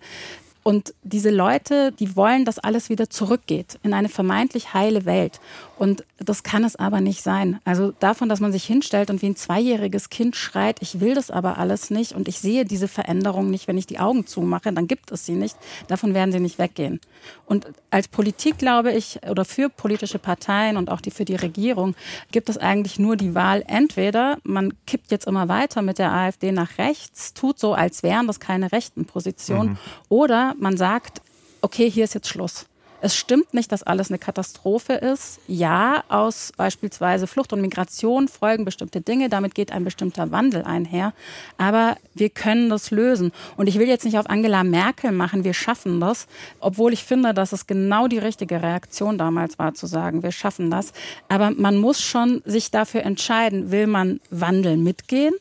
und 0.69 0.93
diese 1.03 1.31
Leute, 1.31 1.93
die 1.93 2.15
wollen, 2.15 2.45
dass 2.45 2.59
alles 2.59 2.91
wieder 2.91 3.09
zurückgeht 3.09 3.79
in 3.83 3.95
eine 3.95 4.11
vermeintlich 4.11 4.75
heile 4.75 5.07
Welt. 5.07 5.41
Und 5.79 6.05
das 6.19 6.43
kann 6.43 6.65
es 6.65 6.75
aber 6.75 7.01
nicht 7.01 7.23
sein. 7.23 7.61
Also 7.65 7.93
davon, 8.01 8.29
dass 8.29 8.41
man 8.41 8.51
sich 8.51 8.65
hinstellt 8.65 9.11
und 9.11 9.23
wie 9.23 9.27
ein 9.27 9.37
zweijähriges 9.37 10.11
Kind 10.11 10.35
schreit, 10.35 10.79
ich 10.81 10.99
will 10.99 11.15
das 11.15 11.31
aber 11.31 11.57
alles 11.57 11.91
nicht 11.91 12.13
und 12.13 12.27
ich 12.27 12.41
sehe 12.41 12.65
diese 12.65 12.89
Veränderung 12.89 13.49
nicht, 13.49 13.69
wenn 13.69 13.79
ich 13.79 13.87
die 13.87 14.01
Augen 14.01 14.27
zumache, 14.27 14.73
dann 14.73 14.89
gibt 14.89 15.13
es 15.13 15.25
sie 15.25 15.37
nicht. 15.37 15.57
Davon 15.87 16.15
werden 16.15 16.33
sie 16.33 16.41
nicht 16.41 16.59
weggehen. 16.59 17.01
Und 17.47 17.69
als 17.91 18.09
Politik 18.09 18.59
glaube 18.59 18.93
ich, 18.93 19.21
oder 19.31 19.45
für 19.45 19.69
politische 19.69 20.19
Parteien 20.19 20.77
und 20.77 20.91
auch 20.91 21.01
die 21.01 21.13
für 21.13 21.25
die 21.25 21.37
Regierung, 21.37 21.95
gibt 22.33 22.49
es 22.49 22.59
eigentlich 22.59 22.99
nur 22.99 23.17
die 23.17 23.37
Wahl, 23.37 23.63
entweder 23.69 24.39
man 24.43 24.75
kippt 24.87 25.13
jetzt 25.13 25.29
immer 25.29 25.49
weiter 25.49 25.83
mit 25.83 25.99
der 25.99 26.13
AfD 26.13 26.51
nach 26.51 26.79
rechts, 26.79 27.35
tut 27.35 27.61
so, 27.61 27.75
als 27.75 28.03
wären 28.03 28.27
das 28.27 28.41
keine 28.41 28.73
rechten 28.73 29.05
Positionen, 29.05 29.71
mhm. 29.71 29.79
oder 30.09 30.55
man 30.59 30.77
sagt, 30.77 31.23
okay, 31.61 31.89
hier 31.89 32.05
ist 32.05 32.15
jetzt 32.15 32.29
Schluss. 32.29 32.67
Es 33.01 33.17
stimmt 33.17 33.55
nicht, 33.55 33.71
dass 33.71 33.85
alles 33.85 34.11
eine 34.11 34.19
Katastrophe 34.19 34.95
ist. 34.95 35.39
Ja, 35.47 36.03
aus 36.09 36.53
beispielsweise 36.57 37.29
Flucht 37.29 37.53
und 37.53 37.61
Migration 37.61 38.27
folgen 38.27 38.65
bestimmte 38.65 39.01
Dinge, 39.01 39.29
damit 39.29 39.55
geht 39.55 39.71
ein 39.71 39.85
bestimmter 39.85 40.33
Wandel 40.33 40.65
einher. 40.65 41.13
Aber 41.59 41.97
wir 42.15 42.29
können 42.29 42.69
das 42.69 42.91
lösen. 42.91 43.33
Und 43.57 43.69
ich 43.69 43.79
will 43.79 43.87
jetzt 43.87 44.05
nicht 44.05 44.19
auf 44.19 44.29
Angela 44.29 44.65
Merkel 44.65 45.13
machen, 45.13 45.45
wir 45.45 45.55
schaffen 45.55 46.01
das, 46.01 46.27
obwohl 46.59 46.93
ich 46.93 47.05
finde, 47.05 47.35
dass 47.35 47.53
es 47.53 47.69
genau 47.69 48.09
die 48.09 48.19
richtige 48.19 48.63
Reaktion 48.63 49.17
damals 49.17 49.59
war, 49.61 49.75
zu 49.75 49.87
sagen, 49.87 50.25
wir 50.25 50.33
schaffen 50.33 50.71
das. 50.71 50.93
Aber 51.29 51.53
man 51.53 51.77
muss 51.77 52.01
schon 52.01 52.43
sich 52.45 52.73
dafür 52.73 53.05
entscheiden, 53.05 53.71
will 53.71 53.87
man 53.87 54.21
Wandel 54.31 54.77
mitgehen 54.77 55.35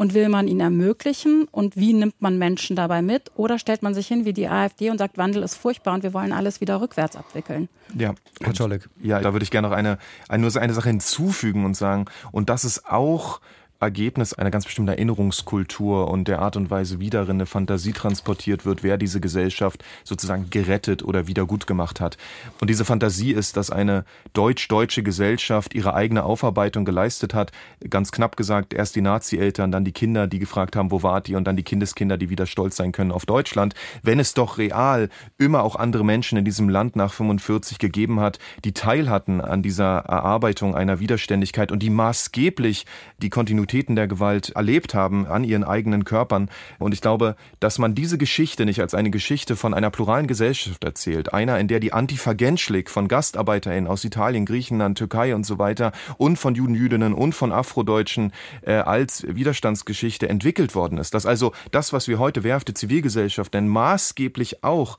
und 0.00 0.14
will 0.14 0.30
man 0.30 0.48
ihn 0.48 0.60
ermöglichen? 0.60 1.46
Und 1.52 1.76
wie 1.76 1.92
nimmt 1.92 2.22
man 2.22 2.38
Menschen 2.38 2.74
dabei 2.74 3.02
mit? 3.02 3.30
Oder 3.36 3.58
stellt 3.58 3.82
man 3.82 3.92
sich 3.92 4.06
hin 4.06 4.24
wie 4.24 4.32
die 4.32 4.48
AfD 4.48 4.88
und 4.88 4.96
sagt, 4.96 5.18
Wandel 5.18 5.42
ist 5.42 5.56
furchtbar 5.56 5.92
und 5.92 6.02
wir 6.02 6.14
wollen 6.14 6.32
alles 6.32 6.62
wieder 6.62 6.80
rückwärts 6.80 7.16
abwickeln? 7.16 7.68
Ja, 7.94 8.14
Herr 8.40 8.54
Czolek. 8.54 8.88
Ja, 9.02 9.20
da 9.20 9.34
würde 9.34 9.42
ich 9.42 9.50
gerne 9.50 9.68
noch 9.68 9.76
eine, 9.76 9.98
eine, 10.30 10.40
nur 10.40 10.56
eine 10.56 10.72
Sache 10.72 10.88
hinzufügen 10.88 11.66
und 11.66 11.76
sagen, 11.76 12.06
und 12.32 12.48
das 12.48 12.64
ist 12.64 12.86
auch 12.86 13.42
Ergebnis 13.80 14.34
einer 14.34 14.50
ganz 14.50 14.66
bestimmten 14.66 14.90
Erinnerungskultur 14.90 16.08
und 16.08 16.28
der 16.28 16.40
Art 16.40 16.56
und 16.56 16.70
Weise, 16.70 17.00
wie 17.00 17.08
darin 17.08 17.36
eine 17.36 17.46
Fantasie 17.46 17.92
transportiert 17.92 18.66
wird, 18.66 18.82
wer 18.82 18.98
diese 18.98 19.20
Gesellschaft 19.20 19.82
sozusagen 20.04 20.50
gerettet 20.50 21.02
oder 21.02 21.26
wieder 21.26 21.46
gut 21.46 21.66
gemacht 21.66 22.00
hat. 22.00 22.18
Und 22.60 22.68
diese 22.68 22.84
Fantasie 22.84 23.32
ist, 23.32 23.56
dass 23.56 23.70
eine 23.70 24.04
deutsch-deutsche 24.34 25.02
Gesellschaft 25.02 25.74
ihre 25.74 25.94
eigene 25.94 26.24
Aufarbeitung 26.24 26.84
geleistet 26.84 27.32
hat. 27.32 27.52
Ganz 27.88 28.12
knapp 28.12 28.36
gesagt, 28.36 28.74
erst 28.74 28.96
die 28.96 29.00
Nazi-Eltern, 29.00 29.72
dann 29.72 29.84
die 29.84 29.92
Kinder, 29.92 30.26
die 30.26 30.38
gefragt 30.38 30.76
haben, 30.76 30.90
wo 30.90 31.02
wart 31.02 31.28
ihr, 31.28 31.38
und 31.38 31.44
dann 31.44 31.56
die 31.56 31.62
Kindeskinder, 31.62 32.18
die 32.18 32.28
wieder 32.28 32.46
stolz 32.46 32.76
sein 32.76 32.92
können 32.92 33.12
auf 33.12 33.24
Deutschland. 33.24 33.74
Wenn 34.02 34.20
es 34.20 34.34
doch 34.34 34.58
real 34.58 35.08
immer 35.38 35.62
auch 35.62 35.76
andere 35.76 36.04
Menschen 36.04 36.36
in 36.36 36.44
diesem 36.44 36.68
Land 36.68 36.96
nach 36.96 37.14
45 37.14 37.78
gegeben 37.78 38.20
hat, 38.20 38.38
die 38.64 38.72
teil 38.72 39.08
hatten 39.08 39.40
an 39.40 39.62
dieser 39.62 40.00
Erarbeitung 40.00 40.74
einer 40.74 41.00
Widerständigkeit 41.00 41.72
und 41.72 41.82
die 41.82 41.90
maßgeblich 41.90 42.84
die 43.22 43.30
Kontinuitäten 43.70 43.94
der 43.94 44.08
Gewalt 44.08 44.50
erlebt 44.50 44.94
haben 44.94 45.26
an 45.26 45.44
ihren 45.44 45.62
eigenen 45.62 46.04
Körpern. 46.04 46.50
Und 46.78 46.92
ich 46.92 47.00
glaube, 47.00 47.36
dass 47.60 47.78
man 47.78 47.94
diese 47.94 48.18
Geschichte 48.18 48.64
nicht 48.64 48.80
als 48.80 48.94
eine 48.94 49.10
Geschichte 49.10 49.54
von 49.54 49.74
einer 49.74 49.90
pluralen 49.90 50.26
Gesellschaft 50.26 50.82
erzählt, 50.82 51.32
einer, 51.32 51.58
in 51.60 51.68
der 51.68 51.78
die 51.78 51.92
Antifa-Genschlik 51.92 52.90
von 52.90 53.06
GastarbeiterInnen 53.06 53.88
aus 53.88 54.04
Italien, 54.04 54.44
Griechenland, 54.44 54.98
Türkei 54.98 55.34
und 55.36 55.46
so 55.46 55.58
weiter 55.58 55.92
und 56.18 56.36
von 56.36 56.56
Juden, 56.56 56.74
Jüdinnen 56.74 57.14
und 57.14 57.32
von 57.32 57.52
Afrodeutschen 57.52 58.32
äh, 58.62 58.72
als 58.72 59.24
Widerstandsgeschichte 59.28 60.28
entwickelt 60.28 60.74
worden 60.74 60.98
ist. 60.98 61.14
Dass 61.14 61.24
also 61.24 61.52
das, 61.70 61.92
was 61.92 62.08
wir 62.08 62.18
heute 62.18 62.42
wehrhafte 62.42 62.74
Zivilgesellschaft 62.74 63.54
nennen, 63.54 63.68
maßgeblich 63.68 64.64
auch 64.64 64.98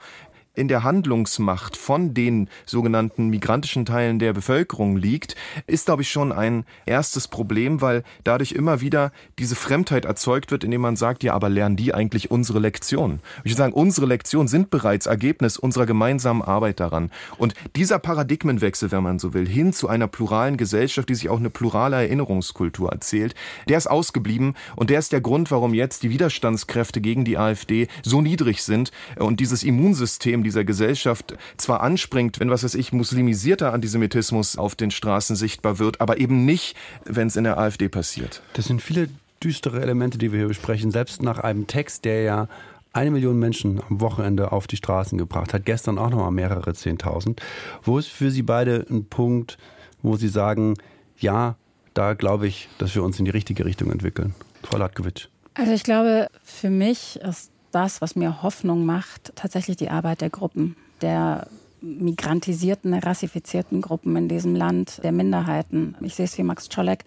in 0.54 0.68
der 0.68 0.84
Handlungsmacht 0.84 1.78
von 1.78 2.14
den 2.14 2.50
sogenannten 2.66 3.30
migrantischen 3.30 3.86
Teilen 3.86 4.20
der 4.20 4.34
Bevölkerung 4.34 4.98
liegt, 4.98 5.36
ist, 5.66 5.86
glaube 5.86 6.02
ich, 6.02 6.10
schon 6.10 6.34
ein 6.34 6.66
erstes 6.86 7.30
Problem, 7.30 7.80
weil 7.80 8.04
dadurch 8.26 8.52
immer 8.52 8.82
wieder 8.82 9.14
diese 9.40 9.56
Fremdheit 9.56 10.04
erzeugt 10.04 10.52
wird, 10.52 10.66
indem 10.66 10.82
man 10.82 10.98
sagt, 10.98 11.24
ja, 11.24 11.34
aber 11.34 11.48
lernen 11.48 11.78
die 11.78 11.94
eigentlich 11.94 12.32
unsere 12.32 12.60
Lektion? 12.60 13.22
Ich 13.44 13.52
würde 13.52 13.58
sagen, 13.58 13.74
unsere 13.74 14.08
Lektionen 14.08 14.50
sind 14.50 14.70
bereits 14.70 15.06
Ergebnis 15.06 15.58
unserer 15.58 15.86
gemeinsamen 15.86 16.42
Arbeit 16.42 16.82
daran. 16.82 17.12
Und 17.38 17.54
dieser 17.78 18.00
Paradigmenwechsel, 18.00 18.92
wenn 18.92 19.04
man 19.04 19.20
so 19.20 19.34
will, 19.34 19.48
hin 19.48 19.72
zu 19.72 19.88
einer 19.88 20.08
pluralen 20.08 20.58
Gesellschaft, 20.58 21.08
die 21.08 21.16
sich 21.16 21.30
auch 21.30 21.40
eine 21.40 21.50
plurale 21.50 21.96
Erinnerungskultur 21.96 22.92
erzählt, 22.92 23.36
der 23.70 23.78
ist 23.78 23.88
ausgeblieben 23.88 24.56
und 24.76 24.90
der 24.90 25.00
ist 25.00 25.14
der 25.14 25.22
Grund, 25.22 25.50
warum 25.50 25.74
jetzt 25.74 26.04
die 26.04 26.10
Widerstandskräfte 26.10 27.00
gegen 27.00 27.24
die 27.24 27.38
AfD 27.38 27.88
so 28.04 28.22
niedrig 28.22 28.64
sind 28.64 28.92
und 29.18 29.40
dieses 29.40 29.64
Immunsystem 29.64 30.41
Problem 30.42 30.44
dieser 30.44 30.64
Gesellschaft 30.64 31.36
zwar 31.58 31.82
anspringt, 31.82 32.40
wenn, 32.40 32.50
was 32.50 32.64
weiß 32.64 32.76
ich, 32.76 32.92
muslimisierter 32.92 33.74
Antisemitismus 33.74 34.58
auf 34.58 34.76
den 34.76 34.92
Straßen 34.92 35.36
sichtbar 35.36 35.80
wird, 35.80 36.02
aber 36.02 36.20
eben 36.20 36.46
nicht, 36.46 36.76
wenn 37.06 37.28
es 37.28 37.36
in 37.36 37.44
der 37.44 37.58
AfD 37.58 37.90
passiert. 37.90 38.42
Das 38.54 38.66
sind 38.66 38.82
viele 38.82 39.08
düstere 39.44 39.82
Elemente, 39.82 40.18
die 40.18 40.32
wir 40.32 40.40
hier 40.40 40.48
besprechen, 40.48 40.92
selbst 40.92 41.22
nach 41.22 41.40
einem 41.40 41.68
Text, 41.68 42.06
der 42.06 42.22
ja 42.24 42.48
eine 42.94 43.12
Million 43.12 43.40
Menschen 43.40 43.82
am 43.90 44.02
Wochenende 44.02 44.52
auf 44.52 44.68
die 44.68 44.76
Straßen 44.76 45.18
gebracht 45.18 45.54
hat, 45.54 45.66
gestern 45.66 45.98
auch 45.98 46.10
noch 46.10 46.18
mal 46.18 46.32
mehrere 46.32 46.74
Zehntausend. 46.74 47.42
Wo 47.84 47.98
ist 47.98 48.10
für 48.10 48.32
Sie 48.32 48.44
beide 48.44 48.86
ein 48.90 49.06
Punkt, 49.06 49.58
wo 50.02 50.18
Sie 50.18 50.28
sagen, 50.28 50.76
ja, 51.18 51.56
da 51.94 52.14
glaube 52.14 52.48
ich, 52.48 52.68
dass 52.78 52.94
wir 52.96 53.04
uns 53.04 53.18
in 53.20 53.26
die 53.26 53.32
richtige 53.32 53.66
Richtung 53.66 53.92
entwickeln? 53.92 54.36
Frau 54.64 54.78
Latkiewicz. 54.78 55.30
Also 55.54 55.72
ich 55.72 55.84
glaube, 55.84 56.28
für 56.44 56.70
mich 56.70 57.20
ist 57.22 57.52
das, 57.72 58.02
was 58.02 58.16
mir 58.16 58.44
Hoffnung 58.44 58.86
macht, 58.86 59.34
tatsächlich 59.36 59.78
die 59.78 59.90
Arbeit 59.90 60.22
der 60.22 60.30
Gruppen, 60.30 60.76
der 61.02 61.48
migrantisierten, 61.82 62.94
rassifizierten 62.94 63.82
Gruppen 63.82 64.16
in 64.16 64.28
diesem 64.28 64.56
Land, 64.56 65.02
der 65.04 65.12
Minderheiten. 65.12 65.96
Ich 66.02 66.16
sehe 66.16 66.26
es 66.26 66.38
wie 66.38 66.44
Max 66.44 66.70
Czolek, 66.70 67.06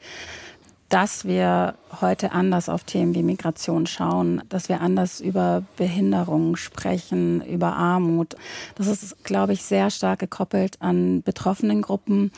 dass 0.88 1.24
wir 1.24 1.74
heute 2.00 2.33
anders 2.33 2.68
auf 2.68 2.85
Themen 2.85 3.14
wie 3.14 3.22
Migration 3.22 3.87
schauen, 3.87 4.42
dass 4.48 4.68
wir 4.68 4.81
anders 4.81 5.20
über 5.20 5.64
Behinderungen 5.77 6.57
sprechen, 6.57 7.44
über 7.44 7.74
Armut. 7.74 8.37
Das 8.74 8.87
ist, 8.87 9.24
glaube 9.24 9.55
ich, 9.55 9.64
sehr 9.64 9.90
stark 9.90 10.20
gekoppelt 10.20 10.81
an 10.81 11.22
betroffenen 11.22 11.83
Gruppen, 11.83 12.31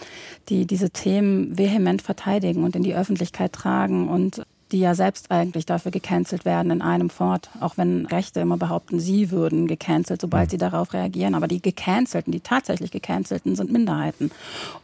die 0.49 0.67
diese 0.67 0.91
Themen 0.91 1.59
vehement 1.59 2.03
verteidigen 2.03 2.65
und 2.65 2.77
in 2.77 2.83
die 2.83 2.95
Öffentlichkeit 2.95 3.53
tragen 3.53 4.09
und 4.09 4.43
die 4.73 4.81
ja 4.81 4.95
selbst 4.95 5.31
eigentlich 5.31 5.65
dafür 5.65 5.93
gecancelt 5.93 6.45
werden 6.45 6.73
in 6.73 6.83
einem 6.83 7.09
fort, 7.09 7.51
auch 7.61 7.77
wenn 7.77 8.07
Rechte 8.07 8.41
immer 8.41 8.57
behaupten, 8.57 8.99
sie 8.99 9.31
würden 9.31 9.69
gecancelt, 9.69 10.21
sobald 10.21 10.51
sie 10.51 10.57
darauf 10.57 10.93
reagieren. 10.93 11.35
Aber 11.37 11.47
die 11.47 11.63
gecancelten, 11.63 12.33
die 12.33 12.41
tatsächlich 12.41 12.91
gecancelten 12.91 13.55
sind 13.55 13.71
Minderheiten. 13.71 14.33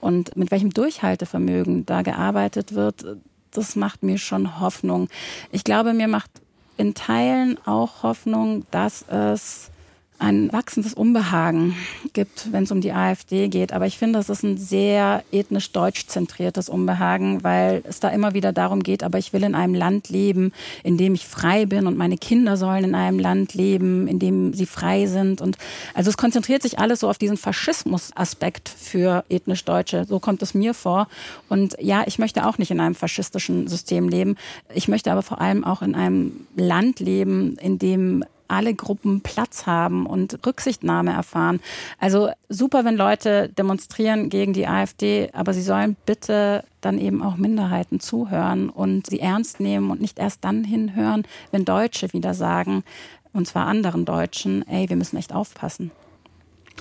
Und 0.00 0.36
mit 0.36 0.52
welchem 0.52 0.70
Durchhaltevermögen 0.70 1.84
da 1.84 2.02
gearbeitet 2.02 2.74
wird, 2.74 3.04
das 3.50 3.74
macht 3.74 4.02
mir 4.04 4.18
schon 4.18 4.60
Hoffnung. 4.60 5.08
Ich 5.50 5.64
glaube, 5.64 5.94
mir 5.94 6.08
macht 6.08 6.30
in 6.76 6.94
Teilen 6.94 7.58
auch 7.66 8.04
Hoffnung, 8.04 8.64
dass 8.70 9.02
es 9.08 9.71
ein 10.18 10.52
wachsendes 10.52 10.94
Unbehagen 10.94 11.74
gibt, 12.12 12.52
wenn 12.52 12.62
es 12.62 12.70
um 12.70 12.80
die 12.80 12.92
AfD 12.92 13.48
geht. 13.48 13.72
Aber 13.72 13.86
ich 13.86 13.98
finde, 13.98 14.20
es 14.20 14.28
ist 14.28 14.44
ein 14.44 14.56
sehr 14.56 15.24
ethnisch 15.32 15.72
deutsch 15.72 16.06
zentriertes 16.06 16.68
Unbehagen, 16.68 17.42
weil 17.42 17.82
es 17.88 17.98
da 17.98 18.08
immer 18.08 18.32
wieder 18.32 18.52
darum 18.52 18.84
geht, 18.84 19.02
aber 19.02 19.18
ich 19.18 19.32
will 19.32 19.42
in 19.42 19.56
einem 19.56 19.74
Land 19.74 20.10
leben, 20.10 20.52
in 20.84 20.96
dem 20.96 21.14
ich 21.14 21.26
frei 21.26 21.66
bin 21.66 21.88
und 21.88 21.98
meine 21.98 22.18
Kinder 22.18 22.56
sollen 22.56 22.84
in 22.84 22.94
einem 22.94 23.18
Land 23.18 23.54
leben, 23.54 24.06
in 24.06 24.20
dem 24.20 24.54
sie 24.54 24.66
frei 24.66 25.06
sind. 25.06 25.40
Und 25.40 25.58
also 25.92 26.08
es 26.08 26.16
konzentriert 26.16 26.62
sich 26.62 26.78
alles 26.78 27.00
so 27.00 27.10
auf 27.10 27.18
diesen 27.18 27.36
Faschismus-Aspekt 27.36 28.68
für 28.68 29.24
ethnisch 29.28 29.64
Deutsche. 29.64 30.04
So 30.04 30.20
kommt 30.20 30.42
es 30.42 30.54
mir 30.54 30.72
vor. 30.72 31.08
Und 31.48 31.76
ja, 31.80 32.04
ich 32.06 32.20
möchte 32.20 32.46
auch 32.46 32.58
nicht 32.58 32.70
in 32.70 32.78
einem 32.78 32.94
faschistischen 32.94 33.66
System 33.66 34.08
leben. 34.08 34.36
Ich 34.72 34.86
möchte 34.86 35.10
aber 35.10 35.22
vor 35.22 35.40
allem 35.40 35.64
auch 35.64 35.82
in 35.82 35.96
einem 35.96 36.46
Land 36.54 37.00
leben, 37.00 37.56
in 37.56 37.78
dem 37.80 38.24
alle 38.52 38.74
Gruppen 38.74 39.22
Platz 39.22 39.66
haben 39.66 40.06
und 40.06 40.46
Rücksichtnahme 40.46 41.12
erfahren. 41.12 41.60
Also 41.98 42.30
super, 42.48 42.84
wenn 42.84 42.96
Leute 42.96 43.48
demonstrieren 43.48 44.28
gegen 44.28 44.52
die 44.52 44.66
AfD, 44.66 45.30
aber 45.32 45.54
sie 45.54 45.62
sollen 45.62 45.96
bitte 46.06 46.64
dann 46.80 46.98
eben 46.98 47.22
auch 47.22 47.36
Minderheiten 47.36 48.00
zuhören 48.00 48.68
und 48.68 49.06
sie 49.06 49.20
ernst 49.20 49.60
nehmen 49.60 49.90
und 49.90 50.00
nicht 50.00 50.18
erst 50.18 50.44
dann 50.44 50.64
hinhören, 50.64 51.24
wenn 51.50 51.64
Deutsche 51.64 52.12
wieder 52.12 52.34
sagen, 52.34 52.84
und 53.32 53.46
zwar 53.46 53.66
anderen 53.66 54.04
Deutschen, 54.04 54.66
ey, 54.68 54.88
wir 54.88 54.96
müssen 54.96 55.16
echt 55.16 55.32
aufpassen. 55.32 55.90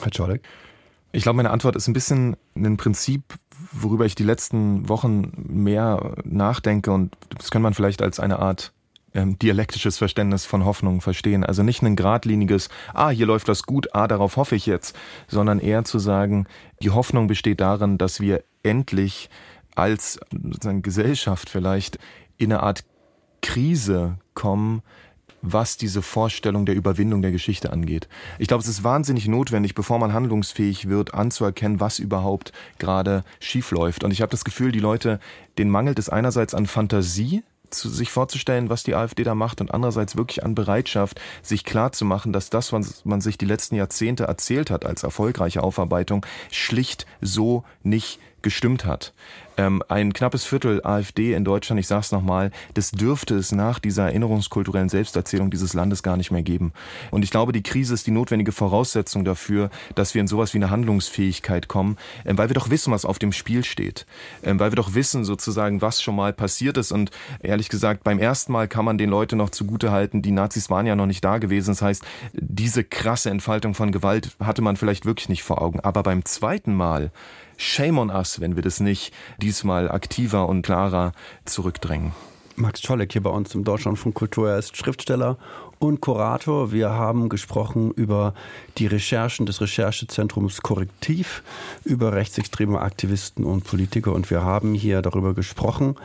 Herr 0.02 0.12
Czolek? 0.12 0.42
Ich 1.14 1.24
glaube, 1.24 1.38
meine 1.38 1.52
Antwort 1.52 1.76
ist 1.76 1.88
ein 1.88 1.94
bisschen 1.94 2.38
ein 2.56 2.78
Prinzip, 2.78 3.24
worüber 3.72 4.06
ich 4.06 4.16
die 4.16 4.24
letzten 4.24 4.90
Wochen 4.90 5.32
mehr 5.48 6.16
nachdenke 6.24 6.92
und 6.92 7.16
das 7.38 7.52
kann 7.52 7.62
man 7.62 7.74
vielleicht 7.74 8.02
als 8.02 8.20
eine 8.20 8.40
Art 8.40 8.74
ähm, 9.14 9.38
dialektisches 9.40 9.98
Verständnis 9.98 10.46
von 10.46 10.66
Hoffnung 10.66 11.02
verstehen. 11.02 11.44
Also 11.44 11.64
nicht 11.64 11.82
ein 11.82 11.96
geradliniges, 11.96 12.70
ah, 12.94 13.10
hier 13.10 13.26
läuft 13.26 13.48
das 13.48 13.64
gut, 13.64 13.94
ah, 13.94 14.08
darauf 14.08 14.38
hoffe 14.38 14.56
ich 14.56 14.66
jetzt, 14.66 14.96
sondern 15.28 15.60
eher 15.60 15.84
zu 15.84 16.00
sagen, 16.00 16.48
die 16.82 16.92
Hoffnung 16.92 17.28
besteht 17.28 17.62
darin, 17.62 17.98
dass 17.98 18.20
wir 18.20 18.44
endlich 18.64 19.30
als 19.76 20.20
sozusagen 20.32 20.82
Gesellschaft 20.82 21.50
vielleicht 21.50 22.00
in 22.38 22.52
eine 22.52 22.64
Art 22.64 22.84
Krise 23.42 24.18
kommen, 24.34 24.82
was 25.42 25.78
diese 25.78 26.02
Vorstellung 26.02 26.66
der 26.66 26.76
Überwindung 26.76 27.22
der 27.22 27.32
Geschichte 27.32 27.72
angeht. 27.74 28.08
Ich 28.38 28.48
glaube, 28.48 28.62
es 28.62 28.70
ist 28.70 28.84
wahnsinnig 28.84 29.28
notwendig, 29.28 29.74
bevor 29.74 29.98
man 29.98 30.14
handlungsfähig 30.14 30.88
wird, 30.88 31.14
anzuerkennen, 31.14 31.80
was 31.80 32.00
überhaupt 32.00 32.52
gerade 32.78 33.24
schiefläuft. 33.40 34.04
Und 34.04 34.12
ich 34.12 34.22
habe 34.22 34.30
das 34.30 34.44
Gefühl, 34.44 34.72
die 34.72 34.80
Leute, 34.80 35.20
denen 35.58 35.72
mangelt 35.72 35.98
es 35.98 36.10
einerseits 36.10 36.54
an 36.54 36.68
Fantasie, 36.68 37.44
zu, 37.72 37.90
sich 37.90 38.12
vorzustellen, 38.12 38.70
was 38.70 38.84
die 38.84 38.96
AfD 38.96 39.24
da 39.24 39.36
macht 39.36 39.62
und 39.62 39.74
andererseits 39.74 40.16
wirklich 40.16 40.44
an 40.44 40.56
Bereitschaft, 40.56 41.20
sich 41.42 41.64
klar 41.64 41.92
zu 41.92 42.06
machen, 42.06 42.34
dass 42.34 42.50
das, 42.50 42.74
was 42.74 43.06
man 43.06 43.22
sich 43.22 43.38
die 43.38 43.46
letzten 43.46 43.76
Jahrzehnte 43.76 44.26
erzählt 44.26 44.70
hat 44.70 44.86
als 44.86 45.04
erfolgreiche 45.04 45.64
Aufarbeitung, 45.64 46.26
schlicht 46.52 47.06
so 47.22 47.64
nicht 47.84 48.20
gestimmt 48.42 48.86
hat. 48.86 49.14
Ähm, 49.58 49.84
ein 49.90 50.14
knappes 50.14 50.46
Viertel 50.46 50.82
AfD 50.84 51.34
in 51.34 51.44
Deutschland, 51.44 51.80
ich 51.80 51.88
sage 51.88 52.02
es 52.02 52.12
nochmal, 52.12 52.52
das 52.74 52.92
dürfte 52.92 53.36
es 53.36 53.52
nach 53.52 53.80
dieser 53.80 54.06
erinnerungskulturellen 54.06 54.90
Selbsterzählung 54.90 55.52
dieses 55.52 55.74
Landes 55.74 56.04
gar 56.04 56.18
nicht 56.18 56.32
mehr 56.32 56.42
geben. 56.42 56.74
Und 57.12 57.24
ich 57.24 57.32
glaube, 57.32 57.52
die 57.52 57.64
Krise 57.64 57.94
ist 57.94 58.08
die 58.08 58.12
notwendige 58.12 58.52
Voraussetzung 58.52 59.26
dafür, 59.26 59.70
dass 59.96 60.14
wir 60.14 60.22
in 60.22 60.28
sowas 60.28 60.54
wie 60.54 60.58
eine 60.58 60.70
Handlungsfähigkeit 60.70 61.68
kommen, 61.68 61.98
ähm, 62.26 62.38
weil 62.38 62.50
wir 62.50 62.54
doch 62.54 62.70
wissen, 62.70 62.94
was 62.94 63.06
auf 63.06 63.20
dem 63.20 63.34
Spiel 63.34 63.64
steht. 63.64 64.06
Ähm, 64.44 64.60
weil 64.60 64.72
wir 64.72 64.78
doch 64.78 64.94
wissen 64.94 65.26
sozusagen, 65.26 65.82
was 65.82 66.02
schon 66.02 66.16
mal 66.16 66.34
passiert 66.34 66.78
ist. 66.78 66.92
Und 66.92 67.12
ehrlich 67.42 67.70
gesagt, 67.70 68.04
beim 68.04 68.20
ersten 68.20 68.52
Mal 68.52 68.68
kann 68.68 68.86
man 68.86 68.98
den 68.98 69.10
Leuten 69.10 69.38
noch 69.38 69.50
zugute 69.50 69.92
halten, 69.92 70.22
die 70.22 70.32
Nazis 70.32 70.70
waren 70.70 70.86
ja 70.86 70.96
noch 70.96 71.06
nicht 71.06 71.24
da 71.24 71.38
gewesen. 71.38 71.72
Das 71.72 71.82
heißt, 71.82 72.04
diese 72.34 72.84
krasse 72.84 73.30
Entfaltung 73.30 73.74
von 73.74 73.92
Gewalt 73.92 74.36
hatte 74.40 74.62
man 74.62 74.78
vielleicht 74.78 75.06
wirklich 75.06 75.30
nicht 75.30 75.44
vor 75.44 75.62
Augen. 75.62 75.80
Aber 75.80 76.04
beim 76.04 76.26
zweiten 76.26 76.74
Mal, 76.74 77.12
Shame 77.58 78.00
on 78.00 78.10
us, 78.10 78.42
wenn 78.42 78.56
wir 78.56 78.64
das 78.64 78.80
nicht 78.80 79.14
diesmal 79.42 79.90
aktiver 79.92 80.48
und 80.48 80.62
klarer 80.62 81.14
zurückdrängen. 81.46 82.14
Max 82.56 82.82
Czolek 82.82 83.14
hier 83.14 83.24
bei 83.24 83.30
uns 83.30 83.56
im 83.56 83.64
Deutschlandfunk 83.64 84.16
Kultur. 84.16 84.50
Er 84.50 84.60
ist 84.60 84.78
Schriftsteller 84.78 85.38
und 85.80 86.00
Kurator. 86.00 86.72
Wir 86.72 86.92
haben 86.92 87.28
gesprochen 87.28 87.92
über 87.92 88.34
die 88.78 88.86
Recherchen 88.86 89.46
des 89.46 89.62
Recherchezentrums 89.62 90.62
Korrektiv, 90.62 91.42
über 91.84 92.14
rechtsextreme 92.14 92.80
Aktivisten 92.80 93.46
und 93.46 93.64
Politiker. 93.64 94.14
Und 94.14 94.30
wir 94.30 94.44
haben 94.44 94.76
hier 94.76 95.02
darüber 95.02 95.34
gesprochen, 95.34 95.96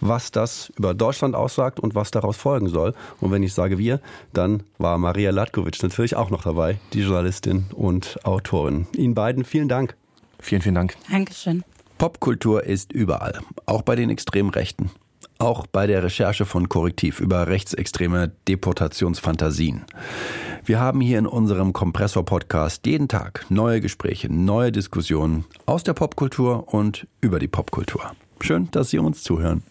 was 0.00 0.30
das 0.30 0.72
über 0.76 0.94
Deutschland 0.94 1.34
aussagt 1.34 1.80
und 1.80 1.94
was 1.94 2.10
daraus 2.10 2.36
folgen 2.36 2.68
soll. 2.68 2.94
Und 3.20 3.30
wenn 3.30 3.42
ich 3.42 3.52
sage 3.52 3.76
wir, 3.76 4.00
dann 4.32 4.62
war 4.78 4.96
Maria 4.96 5.30
Latkovic 5.30 5.82
natürlich 5.82 6.16
auch 6.16 6.30
noch 6.30 6.44
dabei, 6.44 6.78
die 6.94 7.02
Journalistin 7.02 7.66
und 7.74 8.24
Autorin. 8.24 8.86
Ihnen 8.96 9.14
beiden 9.14 9.44
vielen 9.44 9.68
Dank. 9.68 9.96
Vielen, 10.40 10.62
vielen 10.62 10.74
Dank. 10.76 10.96
Dankeschön. 11.10 11.62
Popkultur 11.98 12.64
ist 12.64 12.92
überall, 12.92 13.40
auch 13.64 13.80
bei 13.80 13.96
den 13.96 14.10
Extremrechten. 14.10 14.90
Auch 15.38 15.66
bei 15.66 15.86
der 15.86 16.02
Recherche 16.02 16.44
von 16.44 16.68
Korrektiv 16.68 17.20
über 17.20 17.46
rechtsextreme 17.46 18.32
Deportationsfantasien. 18.48 19.84
Wir 20.64 20.78
haben 20.78 21.00
hier 21.00 21.18
in 21.18 21.26
unserem 21.26 21.72
Kompressor-Podcast 21.72 22.86
jeden 22.86 23.08
Tag 23.08 23.46
neue 23.48 23.80
Gespräche, 23.80 24.30
neue 24.30 24.72
Diskussionen 24.72 25.46
aus 25.64 25.84
der 25.84 25.94
Popkultur 25.94 26.72
und 26.72 27.06
über 27.22 27.38
die 27.38 27.48
Popkultur. 27.48 28.12
Schön, 28.40 28.70
dass 28.72 28.90
Sie 28.90 28.98
uns 28.98 29.22
zuhören. 29.22 29.62